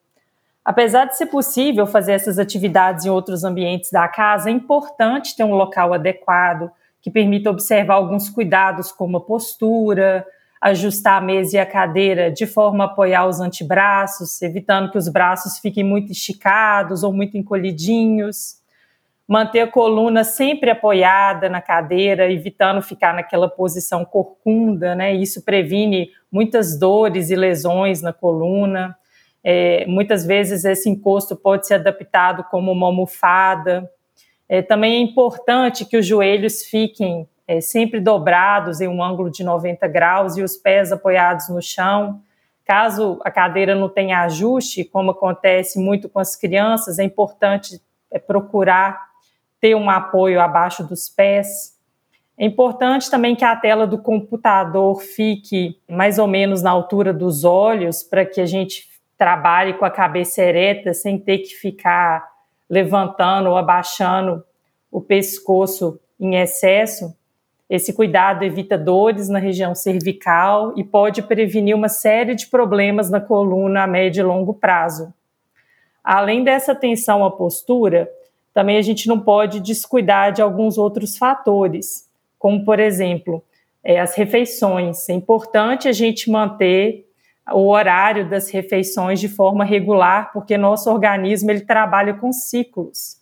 Apesar 0.63 1.05
de 1.05 1.17
ser 1.17 1.25
possível 1.25 1.87
fazer 1.87 2.13
essas 2.13 2.37
atividades 2.37 3.05
em 3.05 3.09
outros 3.09 3.43
ambientes 3.43 3.91
da 3.91 4.07
casa, 4.07 4.49
é 4.49 4.53
importante 4.53 5.35
ter 5.35 5.43
um 5.43 5.55
local 5.55 5.93
adequado 5.93 6.71
que 7.01 7.09
permita 7.09 7.49
observar 7.49 7.95
alguns 7.95 8.29
cuidados, 8.29 8.91
como 8.91 9.17
a 9.17 9.21
postura, 9.21 10.25
ajustar 10.61 11.17
a 11.17 11.25
mesa 11.25 11.57
e 11.57 11.59
a 11.59 11.65
cadeira 11.65 12.29
de 12.29 12.45
forma 12.45 12.83
a 12.83 12.87
apoiar 12.87 13.25
os 13.25 13.39
antebraços, 13.39 14.39
evitando 14.43 14.91
que 14.91 14.97
os 14.97 15.09
braços 15.09 15.57
fiquem 15.57 15.83
muito 15.83 16.11
esticados 16.11 17.01
ou 17.01 17.11
muito 17.11 17.35
encolhidinhos. 17.35 18.61
Manter 19.27 19.61
a 19.61 19.67
coluna 19.67 20.23
sempre 20.23 20.69
apoiada 20.69 21.49
na 21.49 21.61
cadeira, 21.61 22.31
evitando 22.31 22.81
ficar 22.81 23.15
naquela 23.15 23.49
posição 23.49 24.05
corcunda, 24.05 24.93
né? 24.93 25.13
Isso 25.13 25.43
previne 25.43 26.11
muitas 26.31 26.77
dores 26.77 27.31
e 27.31 27.35
lesões 27.35 28.01
na 28.03 28.13
coluna. 28.13 28.95
É, 29.43 29.85
muitas 29.87 30.25
vezes 30.25 30.65
esse 30.65 30.89
encosto 30.89 31.35
pode 31.35 31.67
ser 31.67 31.75
adaptado 31.75 32.43
como 32.45 32.71
uma 32.71 32.87
almofada. 32.87 33.89
É, 34.47 34.61
também 34.61 34.95
é 34.95 34.99
importante 34.99 35.85
que 35.85 35.97
os 35.97 36.05
joelhos 36.05 36.63
fiquem 36.63 37.27
é, 37.47 37.59
sempre 37.59 37.99
dobrados 37.99 38.81
em 38.81 38.87
um 38.87 39.03
ângulo 39.03 39.29
de 39.31 39.43
90 39.43 39.87
graus 39.87 40.37
e 40.37 40.43
os 40.43 40.55
pés 40.55 40.91
apoiados 40.91 41.49
no 41.49 41.61
chão. 41.61 42.21
Caso 42.63 43.19
a 43.23 43.31
cadeira 43.31 43.75
não 43.75 43.89
tenha 43.89 44.21
ajuste, 44.21 44.83
como 44.83 45.11
acontece 45.11 45.79
muito 45.79 46.07
com 46.07 46.19
as 46.19 46.35
crianças, 46.35 46.99
é 46.99 47.03
importante 47.03 47.81
é, 48.09 48.19
procurar 48.19 49.11
ter 49.59 49.75
um 49.75 49.89
apoio 49.89 50.39
abaixo 50.39 50.83
dos 50.83 51.09
pés. 51.09 51.77
É 52.37 52.45
importante 52.45 53.09
também 53.11 53.35
que 53.35 53.45
a 53.45 53.55
tela 53.55 53.85
do 53.85 53.97
computador 53.97 55.01
fique 55.01 55.79
mais 55.89 56.17
ou 56.17 56.27
menos 56.27 56.61
na 56.61 56.71
altura 56.71 57.13
dos 57.13 57.43
olhos, 57.43 58.01
para 58.01 58.25
que 58.25 58.41
a 58.41 58.45
gente 58.45 58.90
trabalhe 59.21 59.75
com 59.75 59.85
a 59.85 59.91
cabeça 59.91 60.41
ereta 60.41 60.95
sem 60.95 61.19
ter 61.19 61.37
que 61.37 61.53
ficar 61.53 62.27
levantando 62.67 63.51
ou 63.51 63.55
abaixando 63.55 64.43
o 64.91 64.99
pescoço 64.99 65.99
em 66.19 66.37
excesso. 66.37 67.15
Esse 67.69 67.93
cuidado 67.93 68.41
evita 68.41 68.79
dores 68.79 69.29
na 69.29 69.37
região 69.37 69.75
cervical 69.75 70.73
e 70.75 70.83
pode 70.83 71.21
prevenir 71.21 71.75
uma 71.75 71.87
série 71.87 72.33
de 72.33 72.47
problemas 72.47 73.11
na 73.11 73.21
coluna 73.21 73.83
a 73.83 73.87
médio 73.87 74.21
e 74.21 74.23
longo 74.23 74.55
prazo. 74.55 75.13
Além 76.03 76.43
dessa 76.43 76.71
atenção 76.71 77.23
à 77.23 77.29
postura, 77.29 78.09
também 78.51 78.79
a 78.79 78.81
gente 78.81 79.07
não 79.07 79.19
pode 79.19 79.59
descuidar 79.59 80.31
de 80.31 80.41
alguns 80.41 80.79
outros 80.79 81.15
fatores, 81.15 82.09
como, 82.39 82.65
por 82.65 82.79
exemplo, 82.79 83.43
é, 83.83 83.99
as 83.99 84.15
refeições. 84.15 85.07
É 85.09 85.13
importante 85.13 85.87
a 85.87 85.91
gente 85.91 86.27
manter 86.27 87.05
o 87.49 87.67
horário 87.69 88.29
das 88.29 88.49
refeições 88.49 89.19
de 89.19 89.27
forma 89.27 89.65
regular, 89.65 90.31
porque 90.31 90.57
nosso 90.57 90.89
organismo 90.91 91.49
ele 91.49 91.61
trabalha 91.61 92.13
com 92.13 92.31
ciclos. 92.31 93.19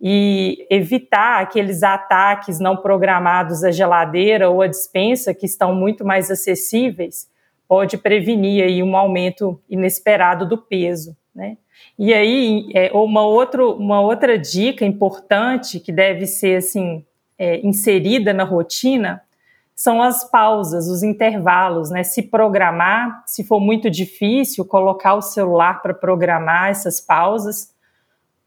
E 0.00 0.66
evitar 0.70 1.40
aqueles 1.40 1.82
ataques 1.82 2.60
não 2.60 2.76
programados 2.76 3.64
à 3.64 3.70
geladeira 3.70 4.48
ou 4.48 4.62
à 4.62 4.68
dispensa, 4.68 5.34
que 5.34 5.44
estão 5.44 5.74
muito 5.74 6.04
mais 6.04 6.30
acessíveis, 6.30 7.28
pode 7.66 7.98
prevenir 7.98 8.62
aí 8.62 8.82
um 8.82 8.96
aumento 8.96 9.60
inesperado 9.68 10.46
do 10.46 10.56
peso. 10.56 11.16
Né? 11.34 11.58
E 11.98 12.14
aí, 12.14 12.70
é, 12.74 12.90
uma, 12.92 13.24
outro, 13.24 13.72
uma 13.72 14.00
outra 14.00 14.38
dica 14.38 14.84
importante 14.84 15.80
que 15.80 15.90
deve 15.90 16.26
ser 16.26 16.58
assim 16.58 17.04
é, 17.36 17.58
inserida 17.66 18.32
na 18.32 18.44
rotina 18.44 19.20
são 19.78 20.02
as 20.02 20.28
pausas, 20.28 20.88
os 20.88 21.04
intervalos, 21.04 21.88
né? 21.88 22.02
Se 22.02 22.20
programar, 22.20 23.22
se 23.24 23.44
for 23.44 23.60
muito 23.60 23.88
difícil, 23.88 24.64
colocar 24.64 25.14
o 25.14 25.22
celular 25.22 25.80
para 25.80 25.94
programar 25.94 26.70
essas 26.70 27.00
pausas, 27.00 27.72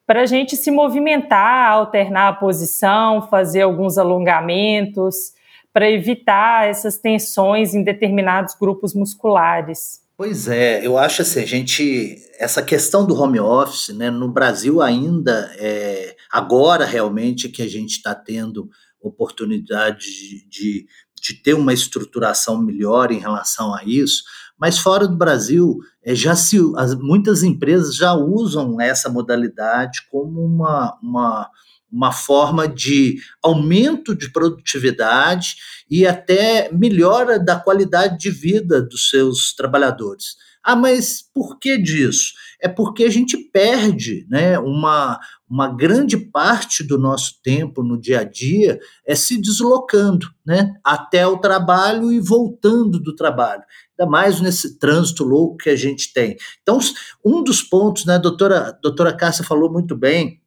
para 0.05 0.23
a 0.23 0.25
gente 0.25 0.57
se 0.57 0.69
movimentar, 0.69 1.71
alternar 1.71 2.27
a 2.27 2.33
posição, 2.33 3.29
fazer 3.29 3.61
alguns 3.61 3.97
alongamentos, 3.97 5.31
para 5.71 5.89
evitar 5.89 6.67
essas 6.67 6.97
tensões 6.97 7.73
em 7.73 7.81
determinados 7.81 8.53
grupos 8.53 8.93
musculares. 8.93 10.01
Pois 10.17 10.49
é, 10.49 10.85
eu 10.85 10.97
acho 10.97 11.21
assim, 11.21 11.39
a 11.39 11.45
gente, 11.45 12.17
essa 12.39 12.61
questão 12.61 13.05
do 13.07 13.15
home 13.15 13.39
office, 13.39 13.95
né, 13.95 14.09
no 14.09 14.27
Brasil 14.27 14.81
ainda, 14.81 15.49
é, 15.57 16.13
agora 16.29 16.83
realmente 16.83 17.47
que 17.47 17.61
a 17.61 17.69
gente 17.69 17.91
está 17.91 18.13
tendo 18.13 18.69
oportunidade 19.01 20.05
de, 20.05 20.47
de, 20.47 20.85
de, 21.33 21.41
ter 21.41 21.53
uma 21.53 21.73
estruturação 21.73 22.61
melhor 22.61 23.11
em 23.11 23.19
relação 23.19 23.73
a 23.73 23.83
isso, 23.83 24.23
mas 24.57 24.77
fora 24.77 25.07
do 25.07 25.17
Brasil, 25.17 25.79
é, 26.03 26.13
já 26.13 26.35
se, 26.35 26.57
as, 26.77 26.95
muitas 26.95 27.43
empresas 27.43 27.95
já 27.95 28.13
usam 28.13 28.79
essa 28.79 29.09
modalidade 29.09 30.07
como 30.09 30.43
uma, 30.43 30.97
uma 31.01 31.49
uma 31.91 32.11
forma 32.11 32.67
de 32.67 33.17
aumento 33.43 34.15
de 34.15 34.31
produtividade 34.31 35.57
e 35.89 36.07
até 36.07 36.71
melhora 36.71 37.37
da 37.37 37.59
qualidade 37.59 38.17
de 38.17 38.29
vida 38.29 38.81
dos 38.81 39.09
seus 39.09 39.53
trabalhadores. 39.53 40.37
Ah, 40.63 40.75
mas 40.75 41.23
por 41.33 41.57
que 41.57 41.77
disso? 41.77 42.33
É 42.61 42.67
porque 42.67 43.03
a 43.03 43.09
gente 43.09 43.35
perde 43.37 44.27
né, 44.29 44.59
uma, 44.59 45.19
uma 45.49 45.67
grande 45.67 46.17
parte 46.17 46.83
do 46.83 46.97
nosso 46.97 47.41
tempo 47.43 47.81
no 47.81 47.99
dia 47.99 48.19
a 48.19 48.23
dia 48.23 48.79
é 49.05 49.15
se 49.15 49.41
deslocando 49.41 50.27
né, 50.45 50.73
até 50.83 51.25
o 51.25 51.37
trabalho 51.37 52.11
e 52.11 52.19
voltando 52.19 52.99
do 52.99 53.15
trabalho. 53.15 53.63
Ainda 53.97 54.09
mais 54.09 54.39
nesse 54.39 54.77
trânsito 54.77 55.23
louco 55.23 55.57
que 55.57 55.69
a 55.69 55.75
gente 55.75 56.13
tem. 56.13 56.37
Então, 56.61 56.79
um 57.25 57.43
dos 57.43 57.63
pontos, 57.63 58.05
né, 58.05 58.15
a 58.15 58.19
doutora, 58.19 58.69
a 58.69 58.71
doutora 58.71 59.15
Cássia 59.15 59.43
falou 59.43 59.71
muito 59.71 59.95
bem, 59.95 60.40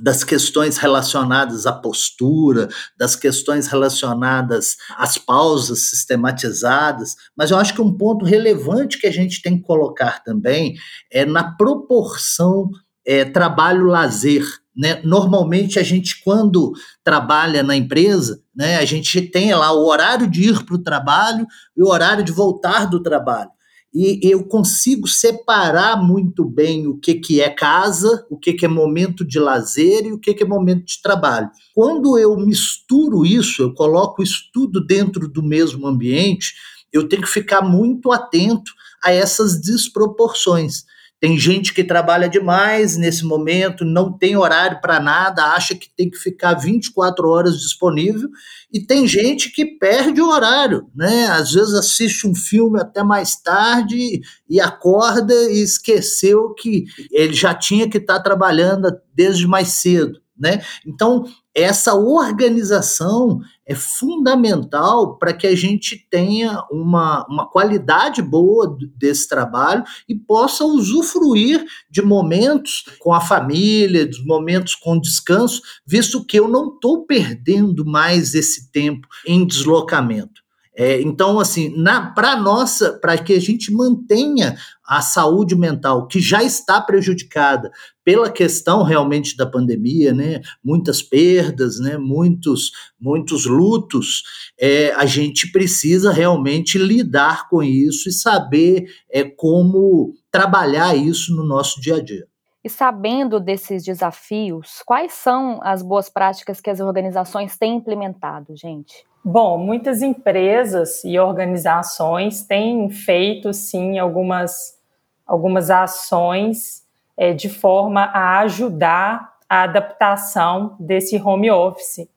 das 0.00 0.24
questões 0.24 0.76
relacionadas 0.78 1.66
à 1.66 1.72
postura, 1.72 2.68
das 2.98 3.16
questões 3.16 3.66
relacionadas 3.66 4.76
às 4.96 5.18
pausas 5.18 5.88
sistematizadas, 5.88 7.14
mas 7.36 7.50
eu 7.50 7.58
acho 7.58 7.74
que 7.74 7.82
um 7.82 7.92
ponto 7.92 8.24
relevante 8.24 8.98
que 8.98 9.06
a 9.06 9.12
gente 9.12 9.42
tem 9.42 9.56
que 9.56 9.64
colocar 9.64 10.22
também 10.22 10.74
é 11.10 11.24
na 11.24 11.56
proporção 11.56 12.70
é, 13.06 13.24
trabalho-lazer. 13.24 14.44
Né? 14.76 15.00
Normalmente 15.04 15.78
a 15.78 15.82
gente, 15.82 16.22
quando 16.22 16.72
trabalha 17.02 17.62
na 17.62 17.74
empresa, 17.74 18.42
né, 18.54 18.76
a 18.76 18.84
gente 18.84 19.22
tem 19.22 19.54
lá 19.54 19.72
o 19.72 19.86
horário 19.86 20.28
de 20.28 20.50
ir 20.50 20.64
para 20.64 20.74
o 20.74 20.82
trabalho 20.82 21.46
e 21.76 21.82
o 21.82 21.88
horário 21.88 22.22
de 22.22 22.32
voltar 22.32 22.86
do 22.86 23.02
trabalho 23.02 23.50
e 23.96 24.30
eu 24.30 24.44
consigo 24.44 25.08
separar 25.08 25.96
muito 25.96 26.44
bem 26.44 26.86
o 26.86 26.98
que, 26.98 27.14
que 27.14 27.40
é 27.40 27.48
casa, 27.48 28.26
o 28.28 28.36
que, 28.36 28.52
que 28.52 28.66
é 28.66 28.68
momento 28.68 29.24
de 29.24 29.38
lazer 29.38 30.04
e 30.04 30.12
o 30.12 30.18
que, 30.18 30.34
que 30.34 30.42
é 30.42 30.46
momento 30.46 30.84
de 30.84 31.00
trabalho. 31.00 31.48
Quando 31.74 32.18
eu 32.18 32.36
misturo 32.36 33.24
isso, 33.24 33.62
eu 33.62 33.72
coloco 33.72 34.22
isso 34.22 34.50
tudo 34.52 34.84
dentro 34.84 35.26
do 35.26 35.42
mesmo 35.42 35.86
ambiente, 35.86 36.52
eu 36.92 37.08
tenho 37.08 37.22
que 37.22 37.28
ficar 37.28 37.62
muito 37.62 38.12
atento 38.12 38.70
a 39.02 39.12
essas 39.12 39.58
desproporções. 39.58 40.84
Tem 41.26 41.36
gente 41.36 41.74
que 41.74 41.82
trabalha 41.82 42.28
demais 42.28 42.96
nesse 42.96 43.24
momento, 43.24 43.84
não 43.84 44.16
tem 44.16 44.36
horário 44.36 44.80
para 44.80 45.00
nada, 45.00 45.54
acha 45.54 45.74
que 45.74 45.90
tem 45.90 46.08
que 46.08 46.16
ficar 46.16 46.54
24 46.54 47.28
horas 47.28 47.58
disponível, 47.58 48.28
e 48.72 48.78
tem 48.78 49.08
gente 49.08 49.50
que 49.50 49.66
perde 49.66 50.20
o 50.20 50.28
horário, 50.28 50.88
né? 50.94 51.26
Às 51.26 51.50
vezes 51.50 51.74
assiste 51.74 52.28
um 52.28 52.34
filme 52.34 52.80
até 52.80 53.02
mais 53.02 53.34
tarde 53.34 54.20
e 54.48 54.60
acorda 54.60 55.34
e 55.50 55.60
esqueceu 55.64 56.54
que 56.54 56.84
ele 57.10 57.34
já 57.34 57.52
tinha 57.52 57.90
que 57.90 57.98
estar 57.98 58.18
tá 58.18 58.22
trabalhando 58.22 58.88
desde 59.12 59.48
mais 59.48 59.70
cedo. 59.70 60.20
Né? 60.38 60.62
Então, 60.86 61.24
essa 61.54 61.94
organização 61.94 63.40
é 63.64 63.74
fundamental 63.74 65.16
para 65.16 65.32
que 65.32 65.46
a 65.46 65.56
gente 65.56 66.06
tenha 66.10 66.62
uma, 66.70 67.26
uma 67.28 67.48
qualidade 67.50 68.20
boa 68.20 68.76
desse 68.94 69.26
trabalho 69.26 69.82
e 70.06 70.14
possa 70.14 70.64
usufruir 70.64 71.64
de 71.90 72.02
momentos 72.02 72.84
com 72.98 73.14
a 73.14 73.20
família, 73.20 74.06
de 74.06 74.22
momentos 74.26 74.74
com 74.74 75.00
descanso, 75.00 75.62
visto 75.86 76.24
que 76.24 76.38
eu 76.38 76.46
não 76.46 76.74
estou 76.74 77.06
perdendo 77.06 77.84
mais 77.86 78.34
esse 78.34 78.70
tempo 78.70 79.08
em 79.26 79.46
deslocamento. 79.46 80.45
É, 80.78 81.00
então, 81.00 81.40
assim, 81.40 81.74
para 82.14 82.36
nossa, 82.36 82.92
para 82.92 83.16
que 83.16 83.32
a 83.32 83.40
gente 83.40 83.72
mantenha 83.72 84.56
a 84.86 85.00
saúde 85.00 85.56
mental, 85.56 86.06
que 86.06 86.20
já 86.20 86.42
está 86.42 86.80
prejudicada 86.80 87.70
pela 88.04 88.30
questão 88.30 88.82
realmente 88.82 89.36
da 89.36 89.46
pandemia, 89.46 90.12
né? 90.12 90.42
Muitas 90.62 91.00
perdas, 91.02 91.80
né? 91.80 91.96
Muitos, 91.96 92.70
muitos 93.00 93.46
lutos. 93.46 94.22
É, 94.60 94.92
a 94.92 95.06
gente 95.06 95.50
precisa 95.50 96.12
realmente 96.12 96.76
lidar 96.76 97.48
com 97.48 97.62
isso 97.62 98.08
e 98.10 98.12
saber 98.12 98.84
é, 99.10 99.24
como 99.24 100.12
trabalhar 100.30 100.94
isso 100.94 101.34
no 101.34 101.42
nosso 101.42 101.80
dia 101.80 101.96
a 101.96 102.02
dia. 102.02 102.26
E 102.66 102.68
sabendo 102.68 103.38
desses 103.38 103.84
desafios, 103.84 104.82
quais 104.84 105.12
são 105.12 105.60
as 105.62 105.82
boas 105.82 106.10
práticas 106.10 106.60
que 106.60 106.68
as 106.68 106.80
organizações 106.80 107.56
têm 107.56 107.76
implementado, 107.76 108.56
gente? 108.56 109.06
Bom, 109.24 109.56
muitas 109.56 110.02
empresas 110.02 111.04
e 111.04 111.16
organizações 111.16 112.42
têm 112.42 112.90
feito, 112.90 113.52
sim, 113.52 114.00
algumas, 114.00 114.76
algumas 115.24 115.70
ações 115.70 116.82
é, 117.16 117.32
de 117.32 117.48
forma 117.48 118.02
a 118.02 118.40
ajudar 118.40 119.36
a 119.48 119.62
adaptação 119.62 120.74
desse 120.80 121.22
home 121.22 121.48
office. 121.48 122.08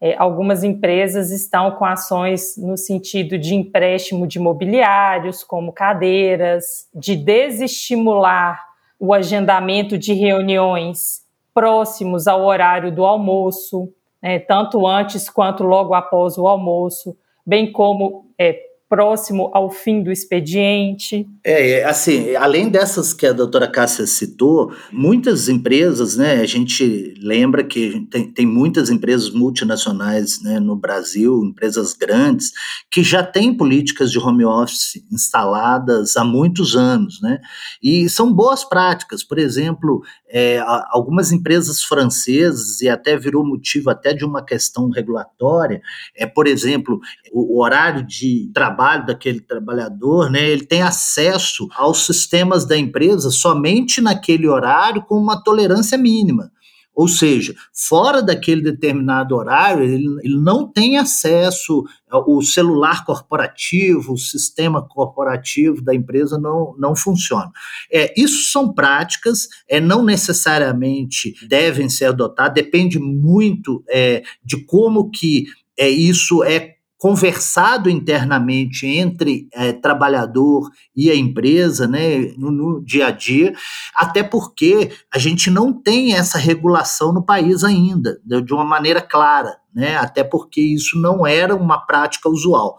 É, 0.00 0.16
algumas 0.16 0.64
empresas 0.64 1.30
estão 1.30 1.70
com 1.72 1.84
ações 1.84 2.56
no 2.56 2.78
sentido 2.78 3.36
de 3.36 3.54
empréstimo 3.54 4.26
de 4.26 4.38
mobiliários, 4.38 5.44
como 5.44 5.70
cadeiras, 5.70 6.88
de 6.94 7.14
desestimular 7.14 8.71
o 9.04 9.12
agendamento 9.12 9.98
de 9.98 10.12
reuniões 10.14 11.22
próximos 11.52 12.28
ao 12.28 12.44
horário 12.44 12.94
do 12.94 13.04
almoço, 13.04 13.92
né, 14.22 14.38
tanto 14.38 14.86
antes 14.86 15.28
quanto 15.28 15.64
logo 15.64 15.92
após 15.92 16.38
o 16.38 16.46
almoço, 16.46 17.16
bem 17.44 17.72
como 17.72 18.30
é, 18.38 18.56
próximo 18.92 19.50
ao 19.54 19.70
fim 19.70 20.02
do 20.02 20.12
expediente. 20.12 21.26
É, 21.42 21.70
é, 21.70 21.84
assim, 21.84 22.36
além 22.36 22.68
dessas 22.68 23.14
que 23.14 23.26
a 23.26 23.32
doutora 23.32 23.66
Cássia 23.66 24.06
citou, 24.06 24.70
muitas 24.92 25.48
empresas, 25.48 26.14
né, 26.14 26.42
a 26.42 26.46
gente 26.46 27.14
lembra 27.18 27.64
que 27.64 28.06
tem, 28.10 28.30
tem 28.30 28.44
muitas 28.44 28.90
empresas 28.90 29.30
multinacionais 29.30 30.42
né, 30.42 30.60
no 30.60 30.76
Brasil, 30.76 31.42
empresas 31.42 31.94
grandes, 31.94 32.52
que 32.90 33.02
já 33.02 33.22
têm 33.22 33.56
políticas 33.56 34.12
de 34.12 34.18
home 34.18 34.44
office 34.44 35.02
instaladas 35.10 36.14
há 36.18 36.22
muitos 36.22 36.76
anos, 36.76 37.18
né, 37.22 37.40
e 37.82 38.10
são 38.10 38.30
boas 38.30 38.62
práticas, 38.62 39.24
por 39.24 39.38
exemplo, 39.38 40.02
é, 40.28 40.62
algumas 40.90 41.32
empresas 41.32 41.82
francesas, 41.82 42.82
e 42.82 42.90
até 42.90 43.16
virou 43.16 43.42
motivo 43.42 43.88
até 43.88 44.12
de 44.12 44.22
uma 44.22 44.44
questão 44.44 44.90
regulatória, 44.90 45.80
é, 46.14 46.26
por 46.26 46.46
exemplo, 46.46 47.00
o, 47.32 47.56
o 47.56 47.62
horário 47.62 48.06
de 48.06 48.50
trabalho 48.52 48.81
trabalho 48.82 49.06
daquele 49.06 49.40
trabalhador, 49.40 50.28
né, 50.30 50.50
ele 50.50 50.66
tem 50.66 50.82
acesso 50.82 51.68
aos 51.76 52.04
sistemas 52.04 52.64
da 52.66 52.76
empresa 52.76 53.30
somente 53.30 54.00
naquele 54.00 54.48
horário 54.48 55.02
com 55.02 55.16
uma 55.16 55.42
tolerância 55.42 55.96
mínima. 55.96 56.50
Ou 56.94 57.08
seja, 57.08 57.54
fora 57.72 58.20
daquele 58.20 58.60
determinado 58.60 59.34
horário, 59.34 59.82
ele, 59.82 60.04
ele 60.22 60.36
não 60.36 60.70
tem 60.70 60.98
acesso 60.98 61.84
ao 62.10 62.42
celular 62.42 63.06
corporativo, 63.06 64.12
o 64.12 64.18
sistema 64.18 64.86
corporativo 64.86 65.80
da 65.80 65.94
empresa 65.94 66.36
não, 66.36 66.74
não 66.78 66.94
funciona. 66.94 67.50
É, 67.90 68.12
isso 68.20 68.52
são 68.52 68.74
práticas, 68.74 69.48
é, 69.66 69.80
não 69.80 70.04
necessariamente 70.04 71.34
devem 71.48 71.88
ser 71.88 72.06
adotadas, 72.06 72.52
depende 72.52 72.98
muito 72.98 73.82
é, 73.88 74.22
de 74.44 74.62
como 74.66 75.10
que 75.10 75.46
é, 75.78 75.88
isso 75.88 76.44
é 76.44 76.76
conversado 77.02 77.90
internamente 77.90 78.86
entre 78.86 79.48
é, 79.52 79.72
trabalhador 79.72 80.70
e 80.94 81.10
a 81.10 81.16
empresa, 81.16 81.88
né, 81.88 82.32
no, 82.38 82.52
no, 82.52 82.80
dia 82.80 83.08
a 83.08 83.10
dia, 83.10 83.52
até 83.92 84.22
porque 84.22 84.88
a 85.12 85.18
gente 85.18 85.50
não 85.50 85.72
tem 85.72 86.14
essa 86.14 86.38
regulação 86.38 87.12
no 87.12 87.20
país 87.20 87.64
ainda, 87.64 88.20
de 88.24 88.54
uma 88.54 88.64
maneira 88.64 89.02
clara. 89.02 89.60
Né, 89.74 89.96
até 89.96 90.22
porque 90.22 90.60
isso 90.60 91.00
não 91.00 91.26
era 91.26 91.56
uma 91.56 91.78
prática 91.86 92.28
usual. 92.28 92.76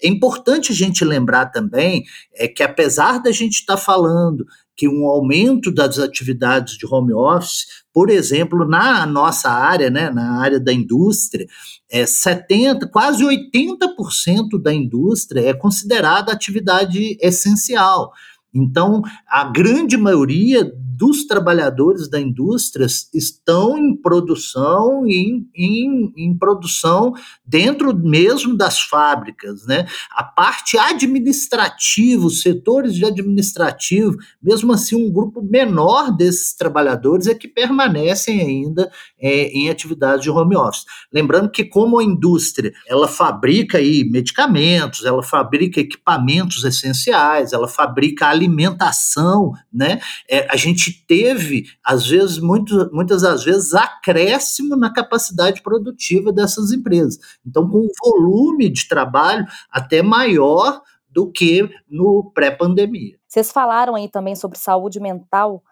É 0.00 0.06
importante 0.06 0.70
a 0.70 0.74
gente 0.74 1.04
lembrar 1.04 1.46
também 1.46 2.04
é, 2.36 2.46
que, 2.46 2.62
apesar 2.62 3.18
da 3.18 3.32
gente 3.32 3.56
estar 3.56 3.74
tá 3.74 3.82
falando 3.82 4.46
que 4.76 4.86
um 4.86 5.06
aumento 5.06 5.72
das 5.72 5.98
atividades 5.98 6.76
de 6.76 6.86
home 6.86 7.14
office, 7.14 7.66
por 7.92 8.10
exemplo, 8.10 8.68
na 8.68 9.06
nossa 9.06 9.50
área, 9.50 9.88
né, 9.88 10.10
na 10.10 10.38
área 10.38 10.60
da 10.60 10.72
indústria, 10.72 11.46
é 11.90 12.04
70, 12.04 12.86
quase 12.88 13.24
80% 13.24 14.60
da 14.60 14.74
indústria 14.74 15.40
é 15.40 15.54
considerada 15.54 16.32
atividade 16.32 17.16
essencial. 17.20 18.12
Então, 18.54 19.02
a 19.26 19.44
grande 19.44 19.96
maioria 19.96 20.70
dos 20.96 21.26
trabalhadores 21.26 22.08
da 22.08 22.18
indústria 22.18 22.86
estão 23.12 23.76
em 23.76 23.94
produção 23.94 25.06
em, 25.06 25.46
em, 25.54 26.12
em, 26.16 26.36
produção 26.36 27.12
dentro 27.44 27.94
mesmo 27.94 28.56
das 28.56 28.80
fábricas, 28.80 29.66
né? 29.66 29.86
A 30.10 30.24
parte 30.24 30.78
administrativa, 30.78 32.24
os 32.24 32.40
setores 32.40 32.94
de 32.94 33.04
administrativo, 33.04 34.16
mesmo 34.42 34.72
assim 34.72 34.96
um 34.96 35.12
grupo 35.12 35.42
menor 35.42 36.16
desses 36.16 36.54
trabalhadores 36.54 37.26
é 37.26 37.34
que 37.34 37.48
permanecem 37.48 38.40
ainda 38.40 38.90
é, 39.20 39.48
em 39.48 39.68
atividades 39.68 40.22
de 40.22 40.30
home 40.30 40.56
office. 40.56 40.84
Lembrando 41.12 41.50
que 41.50 41.64
como 41.64 41.98
a 41.98 42.04
indústria 42.04 42.72
ela 42.88 43.08
fabrica 43.08 43.78
aí 43.78 44.04
medicamentos, 44.04 45.04
ela 45.04 45.22
fabrica 45.22 45.80
equipamentos 45.80 46.64
essenciais, 46.64 47.52
ela 47.52 47.68
fabrica 47.68 48.28
alimentação, 48.28 49.52
né? 49.72 50.00
É, 50.28 50.46
a 50.50 50.56
gente 50.56 50.85
gente 50.90 51.06
teve, 51.06 51.64
às 51.84 52.06
vezes, 52.06 52.38
muito, 52.38 52.90
muitas 52.92 53.22
das 53.22 53.44
vezes, 53.44 53.74
acréscimo 53.74 54.76
na 54.76 54.92
capacidade 54.92 55.62
produtiva 55.62 56.32
dessas 56.32 56.72
empresas. 56.72 57.18
Então, 57.46 57.68
com 57.68 57.78
um 57.78 57.88
volume 58.02 58.68
de 58.68 58.88
trabalho 58.88 59.46
até 59.70 60.02
maior 60.02 60.82
do 61.08 61.30
que 61.30 61.68
no 61.88 62.30
pré-pandemia. 62.34 63.16
Vocês 63.26 63.50
falaram 63.50 63.94
aí 63.94 64.08
também 64.08 64.36
sobre 64.36 64.58
saúde 64.58 65.00
mental, 65.00 65.62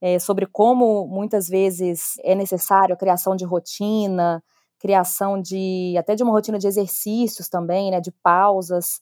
é, 0.00 0.18
sobre 0.18 0.46
como 0.46 1.06
muitas 1.06 1.48
vezes 1.48 2.14
é 2.22 2.34
necessário 2.34 2.94
a 2.94 2.98
criação 2.98 3.34
de 3.34 3.44
rotina, 3.44 4.42
criação 4.78 5.40
de 5.40 5.94
até 5.96 6.14
de 6.14 6.22
uma 6.22 6.32
rotina 6.32 6.58
de 6.58 6.66
exercícios 6.66 7.48
também, 7.48 7.90
né, 7.90 8.00
de 8.00 8.10
pausas. 8.10 9.00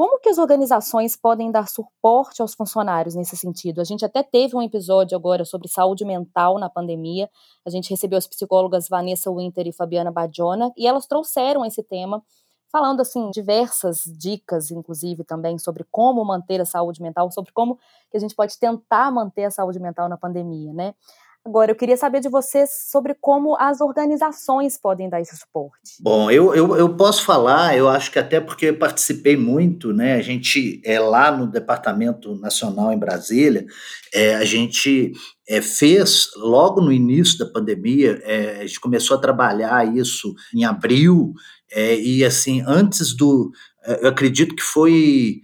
Como 0.00 0.18
que 0.18 0.30
as 0.30 0.38
organizações 0.38 1.14
podem 1.14 1.50
dar 1.50 1.68
suporte 1.68 2.40
aos 2.40 2.54
funcionários 2.54 3.14
nesse 3.14 3.36
sentido? 3.36 3.82
A 3.82 3.84
gente 3.84 4.02
até 4.02 4.22
teve 4.22 4.56
um 4.56 4.62
episódio 4.62 5.14
agora 5.14 5.44
sobre 5.44 5.68
saúde 5.68 6.06
mental 6.06 6.58
na 6.58 6.70
pandemia. 6.70 7.28
A 7.66 7.68
gente 7.68 7.90
recebeu 7.90 8.16
as 8.16 8.26
psicólogas 8.26 8.88
Vanessa 8.88 9.30
Winter 9.30 9.66
e 9.66 9.74
Fabiana 9.74 10.10
Badiona 10.10 10.72
e 10.74 10.86
elas 10.86 11.06
trouxeram 11.06 11.66
esse 11.66 11.82
tema, 11.82 12.24
falando 12.72 13.02
assim 13.02 13.28
diversas 13.30 14.04
dicas, 14.18 14.70
inclusive 14.70 15.22
também 15.22 15.58
sobre 15.58 15.84
como 15.90 16.24
manter 16.24 16.62
a 16.62 16.64
saúde 16.64 17.02
mental, 17.02 17.30
sobre 17.30 17.52
como 17.52 17.78
que 18.10 18.16
a 18.16 18.20
gente 18.20 18.34
pode 18.34 18.58
tentar 18.58 19.10
manter 19.10 19.44
a 19.44 19.50
saúde 19.50 19.78
mental 19.78 20.08
na 20.08 20.16
pandemia, 20.16 20.72
né? 20.72 20.94
Agora, 21.44 21.70
eu 21.70 21.74
queria 21.74 21.96
saber 21.96 22.20
de 22.20 22.28
vocês 22.28 22.70
sobre 22.90 23.14
como 23.18 23.56
as 23.58 23.80
organizações 23.80 24.78
podem 24.78 25.08
dar 25.08 25.22
esse 25.22 25.34
suporte. 25.36 25.96
Bom, 26.00 26.30
eu, 26.30 26.54
eu, 26.54 26.76
eu 26.76 26.94
posso 26.94 27.24
falar, 27.24 27.74
eu 27.76 27.88
acho 27.88 28.10
que 28.12 28.18
até 28.18 28.38
porque 28.40 28.66
eu 28.66 28.78
participei 28.78 29.38
muito, 29.38 29.90
né? 29.92 30.16
A 30.16 30.22
gente 30.22 30.82
é 30.84 31.00
lá 31.00 31.34
no 31.34 31.46
Departamento 31.46 32.36
Nacional 32.36 32.92
em 32.92 32.98
Brasília, 32.98 33.64
é, 34.12 34.34
a 34.34 34.44
gente 34.44 35.12
é, 35.48 35.62
fez 35.62 36.28
logo 36.36 36.82
no 36.82 36.92
início 36.92 37.38
da 37.38 37.46
pandemia, 37.46 38.20
é, 38.22 38.60
a 38.60 38.66
gente 38.66 38.78
começou 38.78 39.16
a 39.16 39.20
trabalhar 39.20 39.96
isso 39.96 40.34
em 40.54 40.64
abril, 40.64 41.32
é, 41.72 41.98
e 41.98 42.24
assim, 42.24 42.62
antes 42.66 43.16
do. 43.16 43.50
É, 43.84 44.04
eu 44.04 44.08
acredito 44.10 44.54
que 44.54 44.62
foi 44.62 45.40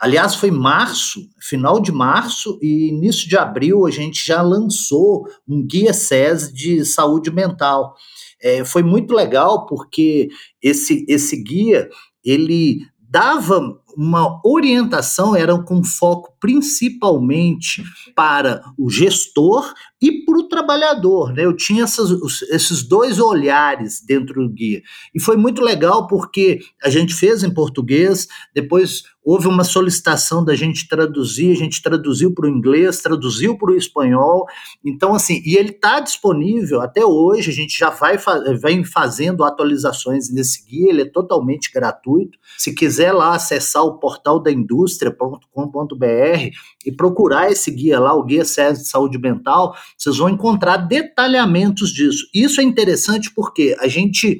Aliás, 0.00 0.34
foi 0.34 0.50
março, 0.50 1.20
final 1.38 1.78
de 1.78 1.92
março 1.92 2.58
e 2.62 2.88
início 2.88 3.28
de 3.28 3.36
abril, 3.36 3.86
a 3.86 3.90
gente 3.90 4.26
já 4.26 4.40
lançou 4.40 5.26
um 5.46 5.62
guia 5.66 5.92
SES 5.92 6.50
de 6.50 6.86
saúde 6.86 7.30
mental. 7.30 7.94
É, 8.42 8.64
foi 8.64 8.82
muito 8.82 9.12
legal 9.12 9.66
porque 9.66 10.30
esse, 10.62 11.04
esse 11.06 11.36
guia 11.42 11.86
ele 12.24 12.78
dava 12.98 13.60
uma 13.96 14.40
orientação, 14.44 15.34
era 15.34 15.56
com 15.62 15.82
foco 15.82 16.34
principalmente 16.40 17.84
para 18.14 18.62
o 18.78 18.88
gestor 18.88 19.72
e 20.00 20.24
para 20.24 20.38
o 20.38 20.48
trabalhador. 20.48 21.32
Né? 21.32 21.44
Eu 21.44 21.54
tinha 21.54 21.84
essas, 21.84 22.10
esses 22.50 22.82
dois 22.82 23.18
olhares 23.18 24.02
dentro 24.04 24.42
do 24.42 24.52
guia. 24.52 24.82
E 25.14 25.20
foi 25.20 25.36
muito 25.36 25.60
legal 25.62 26.06
porque 26.06 26.60
a 26.82 26.88
gente 26.88 27.14
fez 27.14 27.44
em 27.44 27.52
português, 27.52 28.26
depois 28.54 29.02
houve 29.22 29.46
uma 29.46 29.64
solicitação 29.64 30.44
da 30.44 30.54
gente 30.54 30.88
traduzir, 30.88 31.52
a 31.52 31.56
gente 31.56 31.82
traduziu 31.82 32.32
para 32.32 32.46
o 32.46 32.48
inglês, 32.48 33.00
traduziu 33.00 33.56
para 33.56 33.72
o 33.72 33.76
espanhol. 33.76 34.46
Então, 34.84 35.14
assim, 35.14 35.42
e 35.44 35.56
ele 35.56 35.70
está 35.70 36.00
disponível 36.00 36.80
até 36.80 37.04
hoje, 37.04 37.50
a 37.50 37.52
gente 37.52 37.78
já 37.78 37.90
vai 37.90 38.18
vem 38.60 38.82
fazendo 38.82 39.44
atualizações 39.44 40.32
nesse 40.32 40.64
guia, 40.64 40.90
ele 40.90 41.02
é 41.02 41.08
totalmente 41.08 41.70
gratuito. 41.70 42.38
Se 42.56 42.74
quiser 42.74 43.12
lá 43.12 43.34
acessar 43.34 43.79
o 43.82 43.98
portal 43.98 44.40
da 44.40 44.50
indústria.com.br 44.50 46.50
e 46.84 46.92
procurar 46.92 47.50
esse 47.50 47.70
guia 47.70 47.98
lá, 47.98 48.14
o 48.14 48.24
Guia 48.24 48.44
SES 48.44 48.80
de 48.80 48.88
Saúde 48.88 49.18
Mental, 49.18 49.74
vocês 49.96 50.16
vão 50.16 50.28
encontrar 50.28 50.76
detalhamentos 50.76 51.90
disso. 51.90 52.26
Isso 52.34 52.60
é 52.60 52.64
interessante 52.64 53.32
porque 53.34 53.76
a 53.80 53.88
gente 53.88 54.38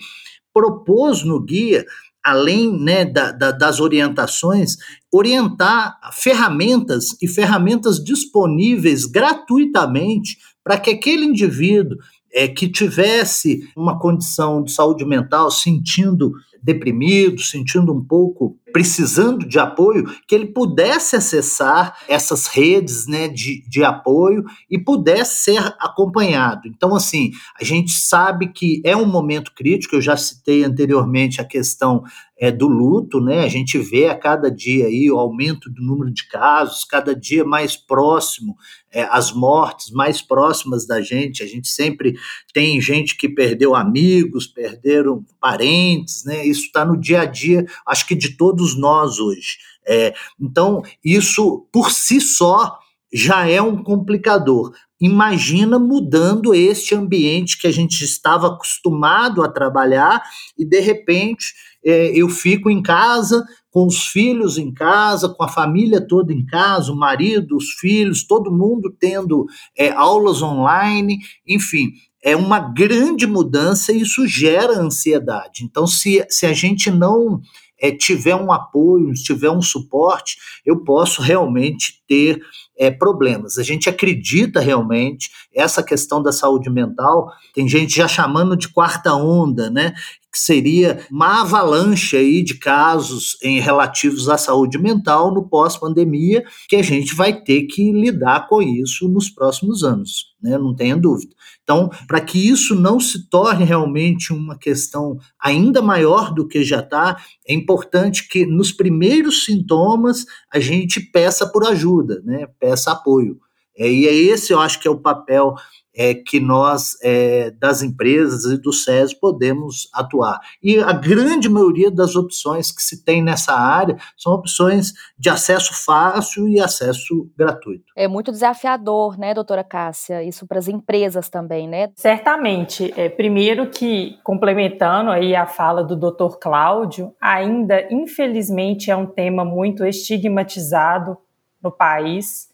propôs 0.53 1.25
no 1.25 1.41
guia 1.41 1.85
além 2.23 2.79
né, 2.79 3.05
da, 3.05 3.33
da, 3.33 3.51
das 3.51 3.81
orientações, 3.81 4.77
orientar 5.13 5.99
ferramentas 6.13 7.17
e 7.21 7.27
ferramentas 7.27 8.03
disponíveis 8.03 9.07
gratuitamente 9.07 10.39
para 10.63 10.79
que 10.79 10.91
aquele 10.91 11.25
indivíduo 11.25 11.99
é, 12.33 12.47
que 12.47 12.69
tivesse 12.69 13.69
uma 13.77 13.99
condição 13.99 14.63
de 14.63 14.71
saúde 14.71 15.05
mental, 15.05 15.51
sentindo 15.51 16.33
deprimido, 16.63 17.41
sentindo 17.41 17.93
um 17.93 18.05
pouco 18.05 18.59
precisando 18.73 19.47
de 19.47 19.59
apoio, 19.59 20.05
que 20.27 20.35
ele 20.35 20.47
pudesse 20.47 21.17
acessar 21.17 21.97
essas 22.09 22.47
redes 22.47 23.07
né, 23.07 23.29
de, 23.29 23.63
de 23.69 23.85
apoio 23.85 24.45
e 24.71 24.79
pudesse 24.79 25.45
ser 25.45 25.59
acompanhado. 25.79 26.69
Então, 26.69 26.95
assim, 26.95 27.31
a 27.61 27.65
gente 27.65 27.93
sabe 27.93 28.53
que 28.53 28.81
é 28.85 28.97
um 28.97 29.07
momento 29.07 29.53
crítico, 29.55 29.97
eu 29.97 30.01
já 30.01 30.17
citei 30.17 30.65
anteriormente 30.65 31.41
a 31.41 31.45
questão 31.45 32.03
é, 32.41 32.51
do 32.51 32.67
luto, 32.67 33.21
né? 33.21 33.45
A 33.45 33.49
gente 33.49 33.77
vê 33.77 34.07
a 34.07 34.15
cada 34.15 34.51
dia 34.51 34.87
aí 34.87 35.11
o 35.11 35.19
aumento 35.19 35.69
do 35.69 35.83
número 35.83 36.11
de 36.11 36.27
casos, 36.27 36.87
cada 36.87 37.15
dia 37.15 37.45
mais 37.45 37.77
próximo 37.77 38.57
é, 38.91 39.03
as 39.03 39.31
mortes 39.31 39.91
mais 39.91 40.23
próximas 40.23 40.87
da 40.87 41.03
gente. 41.03 41.43
A 41.43 41.47
gente 41.47 41.69
sempre 41.69 42.15
tem 42.55 42.81
gente 42.81 43.15
que 43.15 43.29
perdeu 43.29 43.75
amigos, 43.75 44.47
perderam 44.47 45.23
parentes, 45.39 46.25
né? 46.25 46.47
Isso 46.47 46.63
está 46.63 46.83
no 46.83 46.99
dia 46.99 47.21
a 47.21 47.25
dia, 47.27 47.67
acho 47.87 48.07
que 48.07 48.15
de 48.15 48.37
todos 48.39 48.75
nós 48.75 49.19
hoje. 49.19 49.59
É, 49.87 50.15
então, 50.41 50.83
isso 51.05 51.69
por 51.71 51.91
si 51.91 52.23
só 52.23 52.79
já 53.13 53.47
é 53.47 53.61
um 53.61 53.83
complicador. 53.83 54.73
Imagina 55.01 55.79
mudando 55.79 56.55
este 56.55 56.95
ambiente 56.95 57.59
que 57.59 57.67
a 57.67 57.73
gente 57.73 58.03
estava 58.05 58.49
acostumado 58.49 59.43
a 59.43 59.49
trabalhar 59.49 60.23
e 60.57 60.65
de 60.65 60.79
repente 60.79 61.55
é, 61.85 62.13
eu 62.15 62.29
fico 62.29 62.71
em 62.71 62.83
casa 62.83 63.45
com 63.71 63.87
os 63.87 64.07
filhos 64.07 64.59
em 64.59 64.73
casa, 64.73 65.29
com 65.29 65.45
a 65.45 65.49
família 65.49 66.01
toda 66.01 66.33
em 66.33 66.45
casa, 66.45 66.93
o 66.93 66.97
marido, 66.97 67.57
os 67.57 67.71
filhos, 67.75 68.27
todo 68.27 68.51
mundo 68.53 68.95
tendo 68.99 69.47
é, 69.79 69.91
aulas 69.91 70.43
online, 70.43 71.19
enfim, 71.47 71.93
é 72.23 72.37
uma 72.37 72.59
grande 72.59 73.27
mudança 73.27 73.93
e 73.93 74.03
isso 74.03 74.27
gera 74.27 74.79
ansiedade. 74.79 75.65
Então, 75.65 75.87
se, 75.87 76.25
se 76.29 76.47
a 76.47 76.53
gente 76.53 76.91
não 76.91 77.41
é, 77.81 77.91
tiver 77.91 78.35
um 78.35 78.53
apoio, 78.53 79.17
se 79.17 79.25
tiver 79.25 79.51
um 79.51 79.63
suporte, 79.63 80.37
eu 80.65 80.85
posso 80.85 81.23
realmente 81.23 82.03
ter 82.07 82.41
é, 82.79 82.91
problemas. 82.91 83.59
A 83.59 83.63
gente 83.63 83.89
acredita 83.89 84.61
realmente 84.61 85.31
essa 85.55 85.83
questão 85.83 86.23
da 86.23 86.33
saúde 86.33 86.71
mental. 86.71 87.31
Tem 87.55 87.69
gente 87.69 87.97
já 87.97 88.07
chamando 88.09 88.57
de 88.57 88.69
quarta 88.69 89.15
onda, 89.15 89.71
né? 89.71 89.93
Que 90.33 90.39
seria 90.39 91.05
uma 91.11 91.41
avalanche 91.41 92.17
aí 92.17 92.43
de 92.43 92.55
casos 92.55 93.37
em 93.43 93.61
relativos 93.61 94.29
à 94.29 94.39
saúde 94.39 94.79
mental 94.79 95.35
no 95.35 95.49
pós-pandemia, 95.49 96.45
que 96.69 96.77
a 96.77 96.83
gente 96.83 97.15
vai 97.15 97.33
ter 97.33 97.63
que 97.63 97.93
lidar 97.93 98.47
com 98.49 98.63
isso 98.63 99.09
nos 99.09 99.29
próximos 99.29 99.83
anos. 99.83 100.30
Né? 100.43 100.57
não 100.59 100.75
tenha 100.75 100.97
dúvida. 100.97 101.35
Então, 101.63 101.91
para 102.07 102.21
que 102.21 102.39
isso 102.49 102.75
não 102.75 102.99
se 102.99 103.29
torne 103.29 103.65
realmente 103.65 104.33
uma 104.33 104.59
questão 104.59 105.19
ainda 105.41 105.81
maior 105.83 106.33
do 106.33 106.47
que 106.47 106.65
já 106.65 106.81
está, 106.81 107.17
é 107.47 107.55
importante 107.55 108.29
que 108.29 108.47
nos 108.47 108.73
primeiros 108.73 109.45
sintomas 109.45 110.25
a 110.53 110.59
gente 110.59 111.01
peça 111.01 111.47
por 111.47 111.67
ajuda, 111.67 112.21
né? 112.25 112.47
peça 112.59 112.93
apoio. 112.93 113.39
É, 113.81 113.89
e 113.89 114.07
é 114.07 114.13
esse, 114.13 114.53
eu 114.53 114.61
acho 114.61 114.79
que 114.79 114.87
é 114.87 114.91
o 114.91 115.01
papel 115.01 115.55
é, 115.97 116.15
que 116.15 116.39
nós, 116.39 116.97
é, 117.03 117.51
das 117.51 117.83
empresas 117.83 118.45
e 118.45 118.61
do 118.61 118.73
SES, 118.73 119.15
podemos 119.15 119.89
atuar. 119.93 120.39
E 120.63 120.79
a 120.79 120.93
grande 120.93 121.49
maioria 121.49 121.91
das 121.91 122.15
opções 122.15 122.71
que 122.71 122.83
se 122.83 123.05
tem 123.05 123.23
nessa 123.23 123.53
área 123.55 123.97
são 124.17 124.33
opções 124.33 124.93
de 125.19 125.29
acesso 125.29 125.75
fácil 125.85 126.49
e 126.49 126.61
acesso 126.61 127.29
gratuito. 127.37 127.85
É 127.97 128.07
muito 128.07 128.31
desafiador, 128.31 129.19
né, 129.19 129.35
doutora 129.35 129.65
Cássia? 129.65 130.23
Isso 130.23 130.47
para 130.47 130.59
as 130.59 130.69
empresas 130.69 131.29
também, 131.29 131.67
né? 131.67 131.91
Certamente. 131.97 132.93
É, 132.97 133.09
primeiro 133.09 133.69
que, 133.71 134.19
complementando 134.23 135.11
aí 135.11 135.35
a 135.35 135.47
fala 135.47 135.83
do 135.83 135.97
doutor 135.97 136.39
Cláudio, 136.39 137.15
ainda, 137.21 137.87
infelizmente, 137.91 138.91
é 138.91 138.97
um 138.97 139.07
tema 139.07 139.45
muito 139.45 139.85
estigmatizado 139.85 141.17
no 141.63 141.71
país 141.71 142.50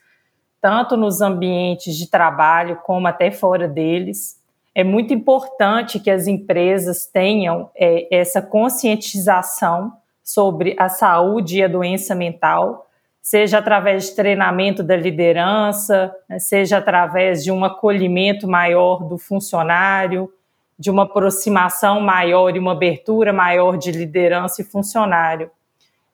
tanto 0.61 0.97
nos 0.97 1.21
ambientes 1.21 1.97
de 1.97 2.11
trabalho 2.11 2.77
como 2.85 3.07
até 3.07 3.31
fora 3.31 3.69
deles. 3.69 4.41
É 4.75 4.85
muito 4.85 5.15
importante 5.15 6.01
que 6.01 6.11
as 6.11 6.27
empresas 6.27 7.07
tenham 7.07 7.71
é, 7.75 8.15
essa 8.15 8.43
conscientização 8.43 9.93
sobre 10.23 10.75
a 10.79 10.89
saúde 10.89 11.59
e 11.59 11.65
a 11.65 11.69
doença 11.69 12.15
mental, 12.15 12.87
seja 13.23 13.59
através 13.59 14.07
de 14.07 14.17
treinamento 14.17 14.83
da 14.83 14.97
liderança, 14.97 16.15
né, 16.29 16.39
seja 16.39 16.79
através 16.79 17.43
de 17.43 17.51
um 17.51 17.65
acolhimento 17.65 18.47
maior 18.47 19.05
do 19.05 19.19
funcionário, 19.19 20.31
de 20.79 20.91
uma 20.91 21.05
aproximação 21.05 22.01
maior 22.01 22.55
e 22.55 22.59
uma 22.59 22.73
abertura 22.73 23.33
maior 23.33 23.79
de 23.79 23.91
liderança 23.93 24.61
e 24.61 24.65
funcionário. 24.65 25.51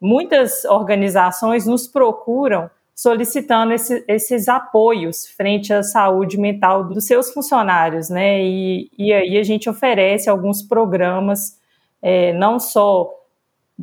Muitas 0.00 0.64
organizações 0.64 1.66
nos 1.66 1.87
procuram 1.87 2.70
solicitando 3.02 3.72
esse, 3.72 4.04
esses 4.06 4.48
apoios 4.48 5.26
frente 5.26 5.72
à 5.72 5.82
saúde 5.82 6.38
mental 6.38 6.84
dos 6.84 7.04
seus 7.04 7.32
funcionários, 7.32 8.08
né? 8.08 8.40
E, 8.40 8.88
e 8.96 9.12
aí 9.12 9.36
a 9.38 9.42
gente 9.42 9.68
oferece 9.68 10.30
alguns 10.30 10.62
programas, 10.62 11.58
é, 12.00 12.32
não 12.32 12.60
só 12.60 13.12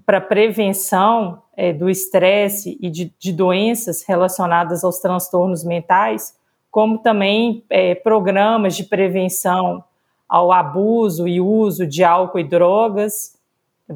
para 0.05 0.21
prevenção 0.21 1.43
é, 1.57 1.73
do 1.73 1.89
estresse 1.89 2.77
e 2.79 2.89
de, 2.89 3.13
de, 3.19 3.33
doenças 3.33 4.03
relacionadas 4.03 4.85
aos 4.85 4.99
transtornos 4.99 5.65
mentais, 5.65 6.33
como 6.71 6.97
também 6.97 7.65
é, 7.69 7.95
programas 7.95 8.73
de 8.77 8.85
prevenção 8.85 9.83
ao 10.29 10.49
abuso 10.49 11.27
e 11.27 11.41
uso 11.41 11.85
de 11.85 12.05
álcool 12.05 12.39
e 12.39 12.43
drogas, 12.45 13.37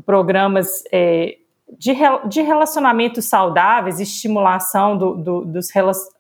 programas 0.06 0.84
é, 0.92 1.38
de, 1.78 1.94
de 2.28 2.42
relacionamentos 2.42 3.26
saudáveis, 3.26 4.00
estimulação 4.00 4.98
do, 4.98 5.16
do, 5.16 5.46
dos 5.46 5.68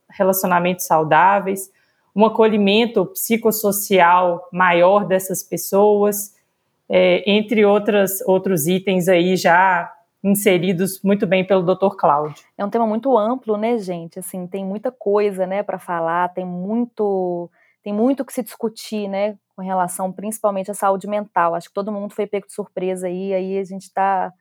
relacionamentos 0.09 0.85
saudáveis, 0.85 1.71
um 2.15 2.25
acolhimento 2.25 3.05
psicossocial 3.07 4.47
maior 4.51 5.05
dessas 5.05 5.41
pessoas, 5.41 6.33
é, 6.89 7.23
entre 7.29 7.65
outras, 7.65 8.21
outros 8.27 8.67
itens 8.67 9.07
aí 9.07 9.35
já 9.35 9.91
inseridos 10.23 11.01
muito 11.03 11.27
bem 11.27 11.45
pelo 11.45 11.63
Dr. 11.63 11.95
Cláudio. 11.97 12.45
É 12.57 12.63
um 12.63 12.69
tema 12.69 12.87
muito 12.87 13.17
amplo, 13.17 13.57
né, 13.57 13.77
gente? 13.77 14.19
Assim, 14.19 14.47
tem 14.47 14.63
muita 14.63 14.91
coisa, 14.91 15.45
né, 15.45 15.63
para 15.63 15.77
falar, 15.77 16.29
tem 16.29 16.45
muito, 16.45 17.49
tem 17.83 17.91
muito 17.91 18.23
que 18.23 18.31
se 18.31 18.41
discutir, 18.41 19.09
né, 19.09 19.35
com 19.55 19.61
relação 19.61 20.11
principalmente 20.11 20.71
à 20.71 20.73
saúde 20.73 21.07
mental. 21.07 21.55
Acho 21.55 21.67
que 21.67 21.73
todo 21.73 21.91
mundo 21.91 22.13
foi 22.13 22.25
pego 22.25 22.47
de 22.47 22.53
surpresa 22.53 23.07
aí, 23.07 23.33
aí 23.33 23.57
a 23.57 23.63
gente 23.63 23.83
está 23.83 24.31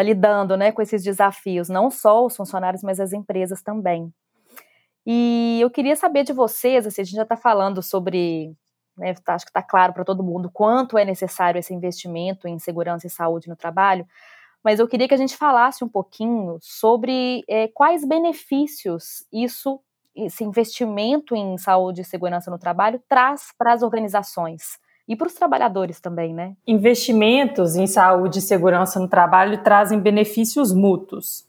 está 0.00 0.02
lidando 0.02 0.56
né, 0.56 0.72
com 0.72 0.82
esses 0.82 1.02
desafios, 1.02 1.68
não 1.68 1.90
só 1.90 2.24
os 2.24 2.36
funcionários, 2.36 2.82
mas 2.82 2.98
as 2.98 3.12
empresas 3.12 3.62
também. 3.62 4.12
E 5.06 5.58
eu 5.60 5.70
queria 5.70 5.96
saber 5.96 6.24
de 6.24 6.32
vocês, 6.32 6.86
assim, 6.86 7.02
a 7.02 7.04
gente 7.04 7.16
já 7.16 7.22
está 7.22 7.36
falando 7.36 7.82
sobre, 7.82 8.54
né, 8.96 9.14
tá, 9.14 9.34
acho 9.34 9.44
que 9.44 9.50
está 9.50 9.62
claro 9.62 9.92
para 9.92 10.04
todo 10.04 10.22
mundo 10.22 10.50
quanto 10.52 10.98
é 10.98 11.04
necessário 11.04 11.58
esse 11.58 11.72
investimento 11.72 12.48
em 12.48 12.58
segurança 12.58 13.06
e 13.06 13.10
saúde 13.10 13.48
no 13.48 13.56
trabalho, 13.56 14.06
mas 14.62 14.78
eu 14.78 14.86
queria 14.86 15.08
que 15.08 15.14
a 15.14 15.18
gente 15.18 15.36
falasse 15.36 15.82
um 15.82 15.88
pouquinho 15.88 16.58
sobre 16.60 17.42
é, 17.48 17.68
quais 17.68 18.04
benefícios 18.04 19.26
isso, 19.32 19.80
esse 20.14 20.44
investimento 20.44 21.34
em 21.34 21.56
saúde 21.56 22.02
e 22.02 22.04
segurança 22.04 22.50
no 22.50 22.58
trabalho 22.58 23.02
traz 23.08 23.54
para 23.56 23.72
as 23.72 23.82
organizações 23.82 24.78
e 25.10 25.16
para 25.16 25.26
os 25.26 25.34
trabalhadores 25.34 25.98
também, 25.98 26.32
né? 26.32 26.54
Investimentos 26.64 27.74
em 27.74 27.88
saúde 27.88 28.38
e 28.38 28.42
segurança 28.42 29.00
no 29.00 29.08
trabalho 29.08 29.58
trazem 29.58 29.98
benefícios 29.98 30.72
mútuos. 30.72 31.44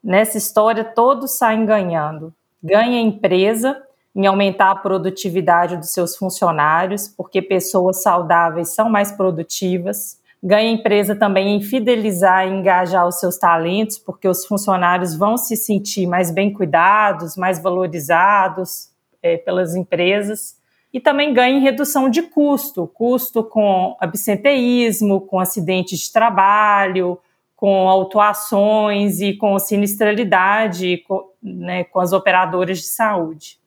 Nessa 0.00 0.38
história, 0.38 0.84
todos 0.84 1.32
saem 1.32 1.66
ganhando. 1.66 2.32
Ganha 2.62 2.98
a 2.98 3.02
empresa 3.02 3.82
em 4.14 4.24
aumentar 4.24 4.70
a 4.70 4.76
produtividade 4.76 5.76
dos 5.76 5.90
seus 5.90 6.16
funcionários, 6.16 7.08
porque 7.08 7.42
pessoas 7.42 8.04
saudáveis 8.04 8.72
são 8.72 8.88
mais 8.88 9.10
produtivas. 9.10 10.20
Ganha 10.40 10.70
a 10.70 10.72
empresa 10.72 11.16
também 11.16 11.56
em 11.56 11.60
fidelizar 11.60 12.46
e 12.46 12.52
engajar 12.52 13.08
os 13.08 13.18
seus 13.18 13.36
talentos, 13.36 13.98
porque 13.98 14.28
os 14.28 14.46
funcionários 14.46 15.12
vão 15.12 15.36
se 15.36 15.56
sentir 15.56 16.06
mais 16.06 16.30
bem 16.30 16.52
cuidados, 16.52 17.36
mais 17.36 17.60
valorizados 17.60 18.90
é, 19.20 19.36
pelas 19.36 19.74
empresas 19.74 20.61
e 20.92 21.00
também 21.00 21.32
ganha 21.32 21.56
em 21.56 21.60
redução 21.60 22.10
de 22.10 22.22
custo, 22.22 22.86
custo 22.86 23.42
com 23.42 23.96
absenteísmo, 23.98 25.22
com 25.22 25.40
acidentes 25.40 25.98
de 26.00 26.12
trabalho, 26.12 27.18
com 27.56 27.88
autuações 27.88 29.20
e 29.20 29.34
com 29.34 29.58
sinistralidade 29.58 30.98
com, 31.06 31.30
né, 31.42 31.84
com 31.84 32.00
as 32.00 32.12
operadoras 32.12 32.78
de 32.78 32.88
saúde. 32.88 33.58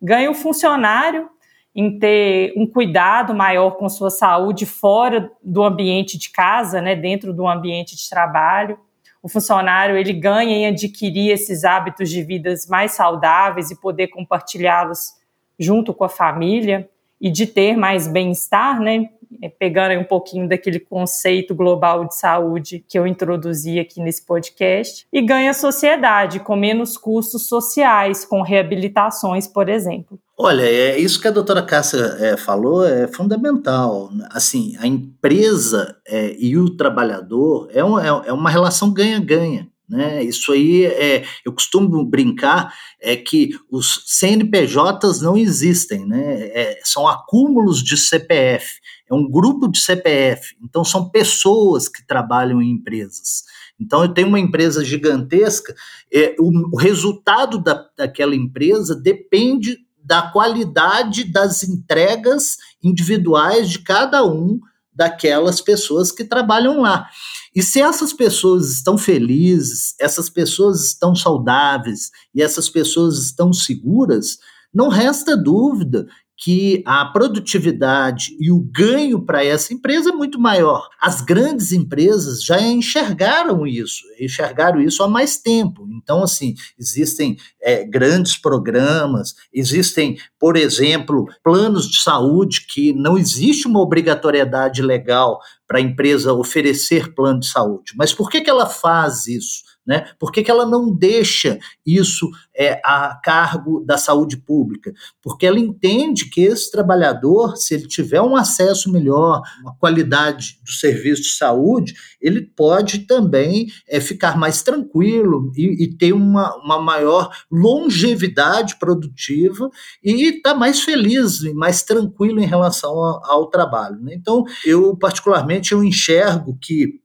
Ganha 0.00 0.30
o 0.30 0.34
funcionário 0.34 1.28
em 1.74 1.98
ter 1.98 2.52
um 2.56 2.66
cuidado 2.66 3.34
maior 3.34 3.72
com 3.72 3.88
sua 3.88 4.10
saúde 4.10 4.64
fora 4.64 5.30
do 5.42 5.62
ambiente 5.62 6.16
de 6.16 6.30
casa, 6.30 6.80
né, 6.80 6.94
dentro 6.94 7.32
do 7.32 7.46
ambiente 7.46 7.96
de 7.96 8.08
trabalho. 8.08 8.78
O 9.22 9.28
funcionário 9.28 9.96
ele 9.96 10.12
ganha 10.12 10.56
em 10.56 10.66
adquirir 10.66 11.30
esses 11.30 11.64
hábitos 11.64 12.10
de 12.10 12.22
vidas 12.22 12.66
mais 12.66 12.92
saudáveis 12.92 13.70
e 13.70 13.80
poder 13.80 14.08
compartilhá-los 14.08 15.21
junto 15.58 15.94
com 15.94 16.04
a 16.04 16.08
família 16.08 16.88
e 17.20 17.30
de 17.30 17.46
ter 17.46 17.76
mais 17.76 18.08
bem-estar, 18.08 18.80
né? 18.80 19.08
É, 19.40 19.48
pegando 19.48 19.98
um 19.98 20.04
pouquinho 20.04 20.46
daquele 20.46 20.78
conceito 20.78 21.54
global 21.54 22.04
de 22.04 22.14
saúde 22.14 22.84
que 22.86 22.98
eu 22.98 23.06
introduzi 23.06 23.80
aqui 23.80 24.00
nesse 24.00 24.26
podcast, 24.26 25.06
e 25.10 25.22
ganha 25.22 25.54
sociedade 25.54 26.38
com 26.40 26.54
menos 26.54 26.98
custos 26.98 27.48
sociais, 27.48 28.26
com 28.26 28.42
reabilitações, 28.42 29.48
por 29.48 29.70
exemplo. 29.70 30.18
Olha, 30.36 30.62
é 30.62 30.98
isso 30.98 31.20
que 31.20 31.28
a 31.28 31.30
doutora 31.30 31.62
Cássia 31.62 32.16
é, 32.20 32.36
falou 32.36 32.84
é 32.86 33.06
fundamental. 33.06 34.10
Assim, 34.30 34.76
a 34.78 34.86
empresa 34.86 35.96
é, 36.06 36.36
e 36.38 36.58
o 36.58 36.76
trabalhador 36.76 37.68
é, 37.72 37.82
um, 37.82 37.98
é, 37.98 38.08
é 38.08 38.32
uma 38.32 38.50
relação 38.50 38.92
ganha-ganha. 38.92 39.71
Né? 39.92 40.24
Isso 40.24 40.52
aí 40.52 40.86
é, 40.86 41.22
eu 41.44 41.52
costumo 41.52 42.02
brincar 42.02 42.72
é 42.98 43.14
que 43.14 43.50
os 43.70 44.02
CNPJs 44.06 45.20
não 45.20 45.36
existem, 45.36 46.06
né? 46.06 46.46
É, 46.46 46.80
são 46.82 47.06
acúmulos 47.06 47.82
de 47.84 47.98
CPF, 47.98 48.80
é 49.06 49.12
um 49.12 49.28
grupo 49.28 49.68
de 49.68 49.78
CPF, 49.78 50.56
então 50.64 50.82
são 50.82 51.10
pessoas 51.10 51.90
que 51.90 52.06
trabalham 52.06 52.62
em 52.62 52.70
empresas. 52.70 53.42
Então 53.78 54.02
eu 54.02 54.08
tenho 54.08 54.28
uma 54.28 54.40
empresa 54.40 54.82
gigantesca, 54.82 55.74
é, 56.10 56.34
o, 56.38 56.74
o 56.74 56.78
resultado 56.78 57.62
da, 57.62 57.84
daquela 57.94 58.34
empresa 58.34 58.94
depende 58.96 59.76
da 60.02 60.22
qualidade 60.22 61.30
das 61.30 61.62
entregas 61.64 62.56
individuais 62.82 63.68
de 63.68 63.80
cada 63.80 64.24
um 64.24 64.58
daquelas 64.90 65.60
pessoas 65.60 66.10
que 66.10 66.24
trabalham 66.24 66.80
lá. 66.80 67.10
E 67.54 67.62
se 67.62 67.80
essas 67.80 68.12
pessoas 68.12 68.70
estão 68.70 68.96
felizes, 68.96 69.94
essas 70.00 70.30
pessoas 70.30 70.84
estão 70.86 71.14
saudáveis 71.14 72.10
e 72.34 72.42
essas 72.42 72.68
pessoas 72.68 73.18
estão 73.18 73.52
seguras, 73.52 74.38
não 74.72 74.88
resta 74.88 75.36
dúvida 75.36 76.06
que 76.42 76.82
a 76.84 77.04
produtividade 77.04 78.36
e 78.40 78.50
o 78.50 78.58
ganho 78.58 79.24
para 79.24 79.44
essa 79.44 79.72
empresa 79.72 80.10
é 80.10 80.12
muito 80.12 80.40
maior. 80.40 80.88
As 81.00 81.20
grandes 81.20 81.70
empresas 81.70 82.42
já 82.42 82.60
enxergaram 82.60 83.64
isso, 83.64 84.02
enxergaram 84.18 84.80
isso 84.80 85.04
há 85.04 85.08
mais 85.08 85.36
tempo. 85.36 85.86
Então, 86.02 86.20
assim, 86.20 86.54
existem 86.76 87.36
é, 87.62 87.84
grandes 87.84 88.36
programas, 88.36 89.36
existem, 89.52 90.18
por 90.36 90.56
exemplo, 90.56 91.26
planos 91.44 91.88
de 91.88 92.02
saúde 92.02 92.66
que 92.68 92.92
não 92.92 93.16
existe 93.16 93.68
uma 93.68 93.80
obrigatoriedade 93.80 94.82
legal 94.82 95.38
para 95.68 95.78
a 95.78 95.82
empresa 95.82 96.32
oferecer 96.32 97.14
plano 97.14 97.38
de 97.38 97.46
saúde. 97.46 97.92
Mas 97.96 98.12
por 98.12 98.28
que, 98.28 98.40
que 98.40 98.50
ela 98.50 98.66
faz 98.66 99.28
isso? 99.28 99.62
Né? 99.84 100.06
Por 100.18 100.30
que, 100.30 100.44
que 100.44 100.50
ela 100.50 100.64
não 100.64 100.94
deixa 100.94 101.58
isso 101.84 102.30
é, 102.56 102.80
a 102.84 103.18
cargo 103.22 103.84
da 103.84 103.98
saúde 103.98 104.36
pública? 104.36 104.92
Porque 105.20 105.44
ela 105.44 105.58
entende 105.58 106.30
que 106.30 106.42
esse 106.42 106.70
trabalhador, 106.70 107.56
se 107.56 107.74
ele 107.74 107.88
tiver 107.88 108.22
um 108.22 108.36
acesso 108.36 108.92
melhor, 108.92 109.42
uma 109.60 109.74
qualidade 109.76 110.60
do 110.64 110.70
serviço 110.70 111.22
de 111.22 111.30
saúde, 111.30 111.94
ele 112.20 112.42
pode 112.42 113.00
também 113.00 113.66
é, 113.88 114.00
ficar 114.00 114.38
mais 114.38 114.62
tranquilo 114.62 115.50
e, 115.56 115.84
e 115.84 115.96
ter 115.96 116.12
uma, 116.12 116.54
uma 116.58 116.80
maior 116.80 117.30
longevidade 117.50 118.78
produtiva 118.78 119.68
e 120.02 120.28
estar 120.28 120.52
tá 120.52 120.58
mais 120.58 120.82
feliz 120.82 121.42
e 121.42 121.52
mais 121.52 121.82
tranquilo 121.82 122.40
em 122.40 122.46
relação 122.46 122.92
ao, 122.92 123.24
ao 123.28 123.50
trabalho. 123.50 124.00
Né? 124.00 124.14
Então, 124.14 124.44
eu 124.64 124.96
particularmente 124.96 125.72
eu 125.72 125.82
enxergo 125.82 126.56
que 126.60 127.01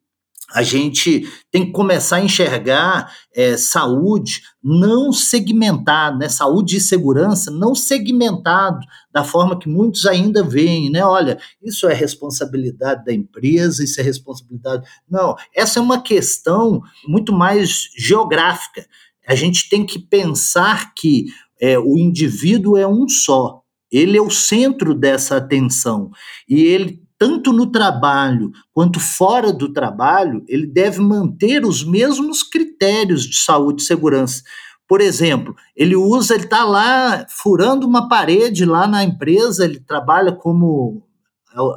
a 0.54 0.64
gente 0.64 1.28
tem 1.52 1.66
que 1.66 1.72
começar 1.72 2.18
a 2.18 2.24
enxergar 2.24 3.14
é, 3.36 3.58
saúde 3.58 4.42
não 4.64 5.12
segmentado, 5.12 6.18
né? 6.18 6.30
saúde 6.30 6.78
e 6.78 6.82
segurança 6.82 7.52
não 7.52 7.76
segmentado 7.76 8.80
da 9.12 9.24
forma 9.24 9.60
que 9.60 9.68
muitos 9.68 10.06
ainda 10.06 10.44
veem, 10.44 10.90
né? 10.90 11.04
Olha, 11.04 11.38
isso 11.62 11.88
é 11.88 11.94
responsabilidade 11.94 13.04
da 13.04 13.14
empresa, 13.14 13.84
isso 13.84 14.00
é 14.00 14.04
responsabilidade. 14.04 14.88
Não, 15.10 15.36
essa 15.54 15.80
é 15.80 15.82
uma 15.82 16.02
questão 16.02 16.82
muito 17.06 17.34
mais 17.34 17.90
geográfica. 17.98 18.86
A 19.28 19.36
gente 19.36 19.70
tem 19.70 19.86
que 19.86 20.00
pensar 20.00 20.94
que 20.96 21.26
é, 21.60 21.78
o 21.78 21.98
indivíduo 21.98 22.78
é 22.78 22.88
um 22.88 23.08
só. 23.10 23.62
Ele 23.92 24.18
é 24.18 24.22
o 24.22 24.30
centro 24.30 24.94
dessa 24.94 25.38
atenção 25.38 26.12
e 26.48 26.62
ele 26.62 27.07
tanto 27.18 27.52
no 27.52 27.72
trabalho 27.72 28.52
quanto 28.74 29.00
fora 29.00 29.52
do 29.52 29.72
trabalho, 29.74 30.44
ele 30.48 30.68
deve 30.68 31.00
manter 31.00 31.66
os 31.66 31.84
mesmos 31.84 32.44
critérios 32.44 33.24
de 33.24 33.38
saúde 33.38 33.82
e 33.82 33.86
segurança. 33.86 34.44
Por 34.88 35.02
exemplo, 35.02 35.56
ele 35.76 35.96
usa, 35.96 36.36
ele 36.36 36.46
está 36.46 36.64
lá 36.64 37.26
furando 37.30 37.86
uma 37.86 38.08
parede 38.08 38.66
lá 38.66 38.88
na 38.88 39.04
empresa, 39.04 39.66
ele 39.66 39.80
trabalha 39.80 40.32
como 40.32 41.07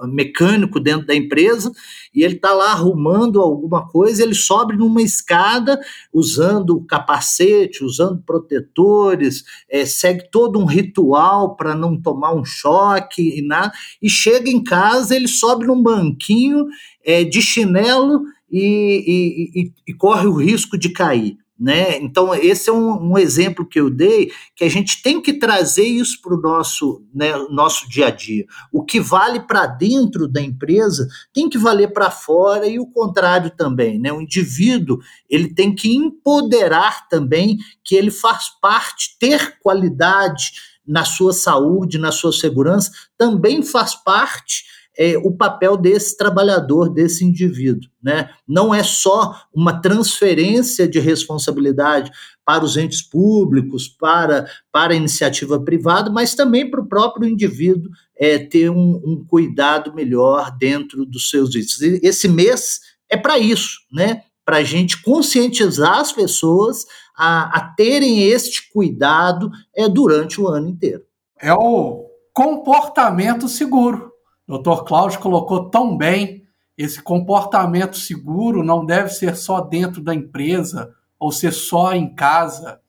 mecânico 0.09 0.79
dentro 0.81 1.07
da 1.07 1.15
empresa 1.15 1.71
e 2.15 2.23
ele 2.25 2.35
está 2.35 2.53
lá 2.53 2.73
arrumando 2.73 3.41
alguma 3.41 3.87
coisa, 3.87 4.23
ele 4.23 4.35
sobe 4.35 4.77
numa 4.77 5.03
escada 5.03 5.79
usando 6.13 6.85
capacete, 6.85 7.85
usando 7.85 8.23
protetores, 8.23 9.45
é, 9.69 9.85
segue 9.85 10.31
todo 10.31 10.59
um 10.59 10.65
ritual 10.65 11.57
para 11.57 11.75
não 11.75 12.01
tomar 12.01 12.35
um 12.35 12.45
choque 12.45 13.39
e 13.39 13.47
nada, 13.47 13.73
e 14.03 14.11
chega 14.11 14.51
em 14.51 14.63
casa, 14.63 15.15
ele 15.15 15.29
sobe 15.29 15.67
num 15.67 15.83
banquinho 15.83 16.67
é, 17.05 17.25
de 17.25 17.41
chinelo 17.41 18.23
e, 18.51 18.65
e, 19.07 19.63
e, 19.63 19.73
e 19.89 19.95
corre 19.95 20.27
o 20.27 20.35
risco 20.35 20.77
de 20.77 20.91
cair. 20.91 21.39
Né? 21.61 21.99
Então, 21.99 22.35
esse 22.35 22.71
é 22.71 22.73
um, 22.73 23.13
um, 23.13 23.19
exemplo 23.19 23.67
que 23.67 23.79
eu 23.79 23.91
dei, 23.91 24.33
que 24.57 24.65
a 24.65 24.69
gente 24.71 25.03
tem 25.03 25.21
que 25.21 25.35
trazer 25.35 25.85
isso 25.85 26.23
para 26.23 26.35
o 26.35 26.41
nosso, 26.41 27.05
né, 27.15 27.37
nosso 27.51 27.87
dia 27.87 28.07
a 28.07 28.11
dia. 28.11 28.47
O 28.73 28.83
que 28.83 28.99
vale 28.99 29.41
para 29.41 29.67
dentro 29.67 30.27
da 30.27 30.41
empresa 30.41 31.07
tem 31.35 31.51
que 31.51 31.59
valer 31.59 31.93
para 31.93 32.11
fora 32.11 32.67
e 32.67 32.79
o 32.79 32.87
contrário 32.87 33.51
também. 33.51 33.99
Né? 33.99 34.11
O 34.11 34.23
indivíduo 34.23 35.01
ele 35.29 35.53
tem 35.53 35.75
que 35.75 35.95
empoderar 35.95 37.07
também 37.11 37.59
que 37.85 37.95
ele 37.95 38.11
faz 38.11 38.47
parte, 38.63 39.19
ter 39.19 39.59
qualidade 39.61 40.53
na 40.87 41.05
sua 41.05 41.35
saúde, 41.35 41.99
na 41.99 42.11
sua 42.11 42.33
segurança, 42.33 42.91
também 43.19 43.63
faz 43.63 43.95
parte 43.95 44.65
é, 44.99 45.17
o 45.19 45.33
papel 45.33 45.77
desse 45.77 46.17
trabalhador, 46.17 46.89
desse 46.89 47.25
indivíduo. 47.25 47.91
Né? 48.03 48.29
Não 48.47 48.75
é 48.75 48.83
só 48.83 49.35
uma 49.55 49.81
transferência 49.81 50.89
de 50.89 50.99
responsabilidade 50.99 52.11
para 52.45 52.65
os 52.65 52.77
entes 52.77 53.03
públicos, 53.03 53.89
para, 53.89 54.47
para 54.73 54.93
a 54.93 54.97
iniciativa 54.97 55.61
privada, 55.61 56.11
mas 56.11 56.35
também 56.35 56.71
para 56.71 56.81
o 56.81 56.89
próprio 56.89 57.29
indivíduo 57.29 57.91
é, 58.19 58.39
ter 58.39 58.71
um, 58.71 59.01
um 59.05 59.25
cuidado 59.27 59.95
melhor 59.95 60.57
dentro 60.59 61.07
dos 61.07 61.31
seus 61.31 61.55
vícios. 61.55 61.81
Esse 62.03 62.29
mês 62.29 62.81
é 63.09 63.17
para 63.17 63.39
isso, 63.39 63.79
né? 63.93 64.23
para 64.45 64.57
a 64.57 64.65
gente 64.65 65.01
conscientizar 65.01 65.99
as 65.99 66.13
pessoas 66.13 66.85
a, 67.17 67.57
a 67.57 67.61
terem 67.75 68.23
este 68.25 68.69
cuidado 68.73 69.49
é, 69.77 69.89
durante 69.89 70.41
o 70.41 70.49
ano 70.49 70.69
inteiro. 70.69 71.05
É 71.41 71.53
o 71.55 72.07
comportamento 72.33 73.49
seguro. 73.49 74.10
Dr. 74.59 74.85
Cláudio 74.85 75.21
colocou 75.21 75.71
tão 75.71 75.97
bem, 75.97 76.45
esse 76.77 77.01
comportamento 77.01 77.97
seguro 77.97 78.65
não 78.65 78.85
deve 78.85 79.11
ser 79.11 79.37
só 79.37 79.61
dentro 79.61 80.03
da 80.03 80.15
empresa 80.15 80.93
ou 81.19 81.31
ser 81.31 81.53
só 81.53 81.93
em 81.93 82.15
casa. 82.15 82.81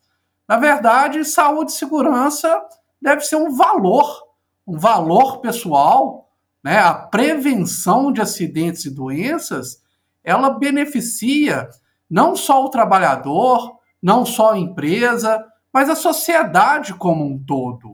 Na 0.48 0.58
verdade, 0.58 1.24
saúde 1.24 1.72
e 1.72 1.76
segurança 1.76 2.62
deve 3.02 3.22
ser 3.22 3.36
um 3.36 3.56
valor, 3.56 4.24
um 4.66 4.78
valor 4.78 5.40
pessoal, 5.40 6.30
né? 6.64 6.80
A 6.80 6.94
prevenção 6.94 8.12
de 8.12 8.22
acidentes 8.22 8.86
e 8.86 8.96
doenças, 8.96 9.82
ela 10.24 10.50
beneficia 10.52 11.70
não 12.10 12.36
só 12.36 12.66
o 12.66 12.70
trabalhador, 12.70 13.80
não 14.02 14.26
só 14.26 14.54
a 14.54 14.58
empresa, 14.58 15.46
mas 15.74 15.90
a 15.90 15.96
sociedade 15.96 16.94
como 16.94 17.26
um 17.26 17.38
todo. 17.38 17.91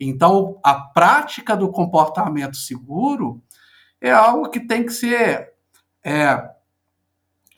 Então, 0.00 0.60
a 0.62 0.74
prática 0.74 1.56
do 1.56 1.70
comportamento 1.70 2.56
seguro 2.56 3.42
é 4.00 4.10
algo 4.10 4.48
que 4.48 4.60
tem 4.60 4.86
que 4.86 4.92
ser 4.92 5.52
é, 6.04 6.48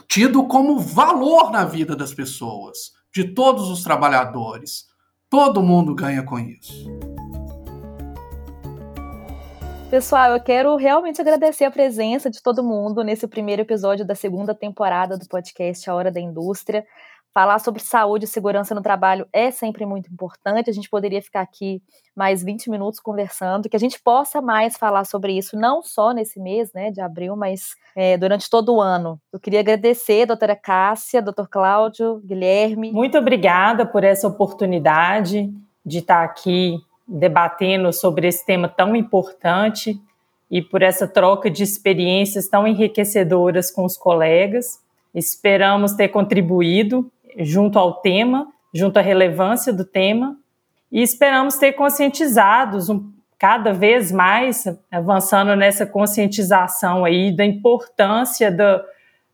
tido 0.08 0.46
como 0.46 0.78
valor 0.78 1.50
na 1.50 1.64
vida 1.64 1.94
das 1.94 2.14
pessoas, 2.14 2.92
de 3.12 3.24
todos 3.34 3.68
os 3.68 3.82
trabalhadores. 3.82 4.86
Todo 5.28 5.62
mundo 5.62 5.94
ganha 5.94 6.22
com 6.22 6.38
isso. 6.38 6.88
Pessoal, 9.90 10.32
eu 10.32 10.40
quero 10.40 10.76
realmente 10.76 11.20
agradecer 11.20 11.64
a 11.64 11.70
presença 11.70 12.30
de 12.30 12.40
todo 12.40 12.62
mundo 12.62 13.02
nesse 13.02 13.26
primeiro 13.26 13.62
episódio 13.62 14.04
da 14.04 14.14
segunda 14.14 14.54
temporada 14.54 15.18
do 15.18 15.26
podcast 15.26 15.90
A 15.90 15.94
Hora 15.94 16.12
da 16.12 16.20
Indústria. 16.20 16.86
Falar 17.32 17.60
sobre 17.60 17.80
saúde 17.80 18.24
e 18.24 18.28
segurança 18.28 18.74
no 18.74 18.82
trabalho 18.82 19.24
é 19.32 19.52
sempre 19.52 19.86
muito 19.86 20.12
importante. 20.12 20.68
A 20.68 20.72
gente 20.72 20.90
poderia 20.90 21.22
ficar 21.22 21.42
aqui 21.42 21.80
mais 22.14 22.42
20 22.42 22.68
minutos 22.68 22.98
conversando, 22.98 23.68
que 23.68 23.76
a 23.76 23.80
gente 23.80 24.02
possa 24.02 24.42
mais 24.42 24.76
falar 24.76 25.04
sobre 25.04 25.38
isso, 25.38 25.56
não 25.56 25.80
só 25.80 26.10
nesse 26.12 26.40
mês 26.40 26.72
né, 26.72 26.90
de 26.90 27.00
abril, 27.00 27.36
mas 27.36 27.76
é, 27.94 28.18
durante 28.18 28.50
todo 28.50 28.74
o 28.74 28.80
ano. 28.80 29.20
Eu 29.32 29.38
queria 29.38 29.60
agradecer, 29.60 30.26
doutora 30.26 30.56
Cássia, 30.56 31.22
doutor 31.22 31.48
Cláudio, 31.48 32.20
Guilherme. 32.24 32.90
Muito 32.90 33.16
obrigada 33.16 33.86
por 33.86 34.02
essa 34.02 34.26
oportunidade 34.26 35.54
de 35.86 35.98
estar 35.98 36.24
aqui 36.24 36.80
debatendo 37.06 37.92
sobre 37.92 38.26
esse 38.26 38.44
tema 38.44 38.68
tão 38.68 38.96
importante 38.96 40.00
e 40.50 40.60
por 40.60 40.82
essa 40.82 41.06
troca 41.06 41.48
de 41.48 41.62
experiências 41.62 42.48
tão 42.48 42.66
enriquecedoras 42.66 43.70
com 43.70 43.84
os 43.84 43.96
colegas. 43.96 44.80
Esperamos 45.14 45.92
ter 45.92 46.08
contribuído 46.08 47.10
junto 47.38 47.78
ao 47.78 47.94
tema, 47.94 48.48
junto 48.72 48.98
à 48.98 49.02
relevância 49.02 49.72
do 49.72 49.84
tema, 49.84 50.36
e 50.90 51.02
esperamos 51.02 51.56
ter 51.56 51.72
conscientizados 51.72 52.88
um, 52.88 53.10
cada 53.38 53.72
vez 53.72 54.12
mais, 54.12 54.64
avançando 54.90 55.56
nessa 55.56 55.86
conscientização 55.86 57.04
aí 57.04 57.34
da 57.34 57.44
importância 57.44 58.50
do, 58.50 58.82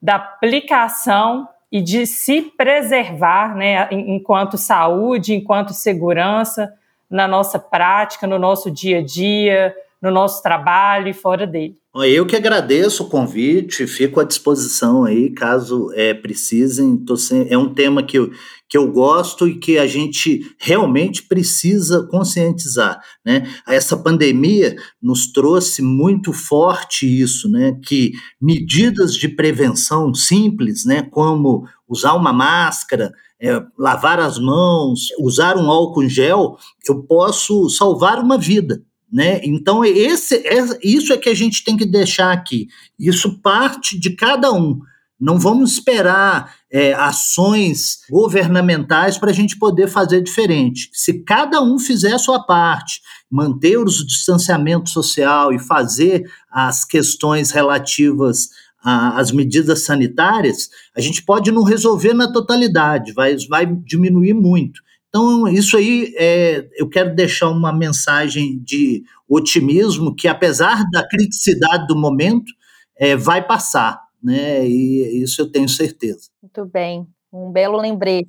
da 0.00 0.16
aplicação 0.16 1.48
e 1.72 1.82
de 1.82 2.06
se 2.06 2.42
preservar, 2.42 3.56
né, 3.56 3.88
enquanto 3.90 4.56
saúde, 4.56 5.34
enquanto 5.34 5.72
segurança, 5.72 6.72
na 7.10 7.26
nossa 7.26 7.58
prática, 7.58 8.26
no 8.26 8.38
nosso 8.38 8.70
dia 8.70 8.98
a 8.98 9.02
dia, 9.02 9.74
no 10.00 10.10
nosso 10.10 10.42
trabalho 10.42 11.08
e 11.08 11.12
fora 11.12 11.46
dele. 11.46 11.76
Eu 12.04 12.26
que 12.26 12.36
agradeço 12.36 13.04
o 13.04 13.08
convite, 13.08 13.86
fico 13.86 14.20
à 14.20 14.24
disposição 14.24 15.04
aí, 15.04 15.30
caso 15.30 15.90
é, 15.94 16.12
precisem. 16.12 17.02
Sem, 17.16 17.46
é 17.48 17.56
um 17.56 17.72
tema 17.72 18.02
que 18.02 18.18
eu, 18.18 18.30
que 18.68 18.76
eu 18.76 18.92
gosto 18.92 19.48
e 19.48 19.58
que 19.58 19.78
a 19.78 19.86
gente 19.86 20.54
realmente 20.58 21.22
precisa 21.22 22.06
conscientizar. 22.10 23.00
Né? 23.24 23.48
Essa 23.66 23.96
pandemia 23.96 24.76
nos 25.00 25.32
trouxe 25.32 25.80
muito 25.80 26.32
forte 26.32 27.06
isso, 27.06 27.48
né? 27.48 27.78
que 27.82 28.12
medidas 28.40 29.14
de 29.14 29.28
prevenção 29.28 30.12
simples, 30.12 30.84
né? 30.84 31.02
como 31.02 31.66
usar 31.88 32.14
uma 32.14 32.32
máscara, 32.32 33.10
é, 33.40 33.62
lavar 33.78 34.18
as 34.20 34.38
mãos, 34.38 35.08
usar 35.18 35.56
um 35.56 35.70
álcool 35.70 36.02
em 36.02 36.10
gel, 36.10 36.58
eu 36.88 37.02
posso 37.04 37.70
salvar 37.70 38.18
uma 38.18 38.36
vida. 38.36 38.82
Né? 39.12 39.40
Então, 39.44 39.84
esse, 39.84 40.34
é, 40.36 40.78
isso 40.82 41.12
é 41.12 41.16
que 41.16 41.28
a 41.28 41.34
gente 41.34 41.64
tem 41.64 41.76
que 41.76 41.86
deixar 41.86 42.32
aqui. 42.32 42.68
Isso 42.98 43.40
parte 43.40 43.98
de 43.98 44.10
cada 44.10 44.52
um. 44.52 44.80
Não 45.18 45.38
vamos 45.38 45.72
esperar 45.72 46.54
é, 46.70 46.92
ações 46.92 48.00
governamentais 48.10 49.16
para 49.16 49.30
a 49.30 49.34
gente 49.34 49.58
poder 49.58 49.88
fazer 49.88 50.20
diferente. 50.20 50.90
Se 50.92 51.24
cada 51.24 51.62
um 51.62 51.78
fizer 51.78 52.12
a 52.12 52.18
sua 52.18 52.44
parte, 52.44 53.00
manter 53.30 53.78
o 53.78 53.84
distanciamento 53.84 54.90
social 54.90 55.54
e 55.54 55.58
fazer 55.58 56.30
as 56.50 56.84
questões 56.84 57.50
relativas 57.50 58.50
as 58.88 59.32
medidas 59.32 59.84
sanitárias, 59.84 60.68
a 60.96 61.00
gente 61.00 61.20
pode 61.24 61.50
não 61.50 61.64
resolver 61.64 62.14
na 62.14 62.32
totalidade, 62.32 63.12
vai, 63.12 63.36
vai 63.48 63.66
diminuir 63.66 64.32
muito. 64.32 64.80
Então, 65.16 65.48
isso 65.48 65.78
aí, 65.78 66.14
é, 66.18 66.68
eu 66.76 66.86
quero 66.86 67.14
deixar 67.14 67.48
uma 67.48 67.72
mensagem 67.72 68.58
de 68.58 69.02
otimismo 69.26 70.14
que, 70.14 70.28
apesar 70.28 70.84
da 70.90 71.08
criticidade 71.08 71.86
do 71.86 71.96
momento, 71.96 72.52
é, 72.98 73.16
vai 73.16 73.42
passar, 73.42 73.98
né? 74.22 74.68
E 74.68 75.22
isso 75.22 75.40
eu 75.40 75.50
tenho 75.50 75.70
certeza. 75.70 76.28
Muito 76.42 76.66
bem, 76.66 77.06
um 77.32 77.50
belo 77.50 77.80
lembrete. 77.80 78.28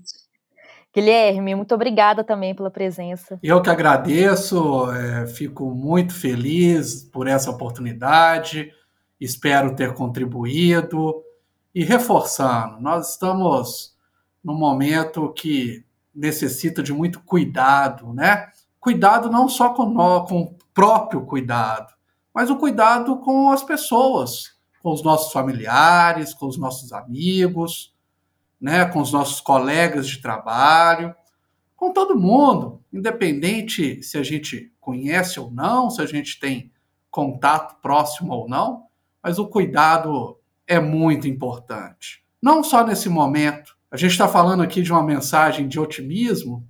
Guilherme, 0.95 1.55
muito 1.55 1.75
obrigada 1.75 2.23
também 2.23 2.55
pela 2.55 2.71
presença. 2.71 3.37
Eu 3.43 3.61
que 3.61 3.69
agradeço, 3.69 4.89
é, 4.89 5.27
fico 5.27 5.69
muito 5.69 6.13
feliz 6.13 7.03
por 7.03 7.27
essa 7.27 7.51
oportunidade, 7.51 8.71
espero 9.19 9.75
ter 9.75 9.93
contribuído 9.93 11.21
e 11.75 11.83
reforçando, 11.83 12.79
nós 12.79 13.11
estamos 13.11 13.93
num 14.41 14.57
momento 14.57 15.33
que 15.33 15.85
necessita 16.17 16.81
de 16.81 16.91
muito 16.91 17.21
cuidado, 17.21 18.11
né? 18.11 18.49
Cuidado 18.79 19.29
não 19.29 19.47
só 19.47 19.69
com, 19.69 19.85
nós, 19.85 20.27
com 20.27 20.41
o 20.41 20.55
próprio 20.73 21.25
cuidado, 21.25 21.93
mas 22.33 22.49
o 22.49 22.57
cuidado 22.57 23.17
com 23.17 23.51
as 23.51 23.63
pessoas, 23.63 24.57
com 24.81 24.91
os 24.91 25.03
nossos 25.03 25.31
familiares, 25.31 26.33
com 26.33 26.47
os 26.47 26.57
nossos 26.57 26.91
amigos, 26.91 27.93
né, 28.59 28.85
com 28.85 28.99
os 28.99 29.11
nossos 29.11 29.39
colegas 29.39 30.07
de 30.07 30.21
trabalho, 30.21 31.13
com 31.75 31.93
todo 31.93 32.19
mundo, 32.19 32.83
independente 32.91 34.01
se 34.01 34.17
a 34.17 34.23
gente 34.23 34.73
conhece 34.79 35.39
ou 35.39 35.51
não, 35.51 35.89
se 35.89 36.01
a 36.01 36.05
gente 36.05 36.39
tem 36.39 36.71
contato 37.11 37.79
próximo 37.81 38.33
ou 38.33 38.49
não, 38.49 38.85
mas 39.21 39.37
o 39.37 39.47
cuidado 39.47 40.39
é 40.65 40.79
muito 40.79 41.27
importante. 41.27 42.23
Não 42.41 42.63
só 42.63 42.85
nesse 42.85 43.09
momento, 43.09 43.76
a 43.91 43.97
gente 43.97 44.11
está 44.11 44.27
falando 44.27 44.61
aqui 44.63 44.81
de 44.81 44.91
uma 44.91 45.03
mensagem 45.03 45.67
de 45.67 45.79
otimismo, 45.79 46.67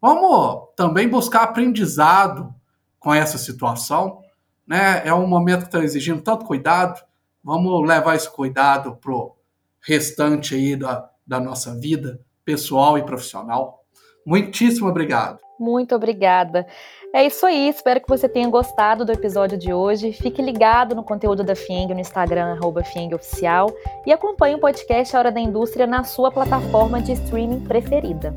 vamos 0.00 0.68
também 0.76 1.08
buscar 1.08 1.42
aprendizado 1.42 2.54
com 2.98 3.12
essa 3.12 3.38
situação. 3.38 4.20
Né? 4.66 5.06
É 5.06 5.12
um 5.12 5.26
momento 5.26 5.62
que 5.62 5.66
está 5.66 5.82
exigindo 5.82 6.22
tanto 6.22 6.44
cuidado, 6.44 7.00
vamos 7.42 7.86
levar 7.86 8.14
esse 8.14 8.30
cuidado 8.30 8.96
para 8.96 9.12
o 9.12 9.34
restante 9.80 10.54
aí 10.54 10.76
da, 10.76 11.10
da 11.26 11.40
nossa 11.40 11.78
vida 11.78 12.20
pessoal 12.44 12.96
e 12.98 13.02
profissional. 13.02 13.84
Muitíssimo 14.24 14.88
obrigado. 14.88 15.40
Muito 15.58 15.94
obrigada. 15.94 16.66
É 17.12 17.26
isso 17.26 17.44
aí, 17.44 17.68
espero 17.68 18.00
que 18.00 18.08
você 18.08 18.28
tenha 18.28 18.48
gostado 18.48 19.04
do 19.04 19.10
episódio 19.10 19.58
de 19.58 19.72
hoje. 19.72 20.12
Fique 20.12 20.40
ligado 20.40 20.94
no 20.94 21.02
conteúdo 21.02 21.42
da 21.42 21.56
FIENG 21.56 21.92
no 21.92 21.98
Instagram, 21.98 22.52
arroba 22.52 22.82
Oficial, 23.12 23.68
e 24.06 24.12
acompanhe 24.12 24.54
o 24.54 24.60
podcast 24.60 25.16
A 25.16 25.18
Hora 25.18 25.32
da 25.32 25.40
Indústria 25.40 25.88
na 25.88 26.04
sua 26.04 26.30
plataforma 26.30 27.02
de 27.02 27.12
streaming 27.12 27.60
preferida. 27.60 28.32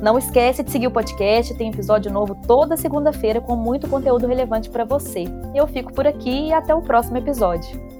Não 0.00 0.16
esquece 0.16 0.62
de 0.62 0.70
seguir 0.70 0.86
o 0.86 0.92
podcast, 0.92 1.54
tem 1.54 1.72
episódio 1.72 2.12
novo 2.12 2.36
toda 2.46 2.76
segunda-feira 2.76 3.40
com 3.40 3.56
muito 3.56 3.88
conteúdo 3.88 4.28
relevante 4.28 4.70
para 4.70 4.84
você. 4.84 5.24
Eu 5.52 5.66
fico 5.66 5.92
por 5.92 6.06
aqui 6.06 6.48
e 6.48 6.52
até 6.52 6.72
o 6.72 6.82
próximo 6.82 7.18
episódio. 7.18 7.93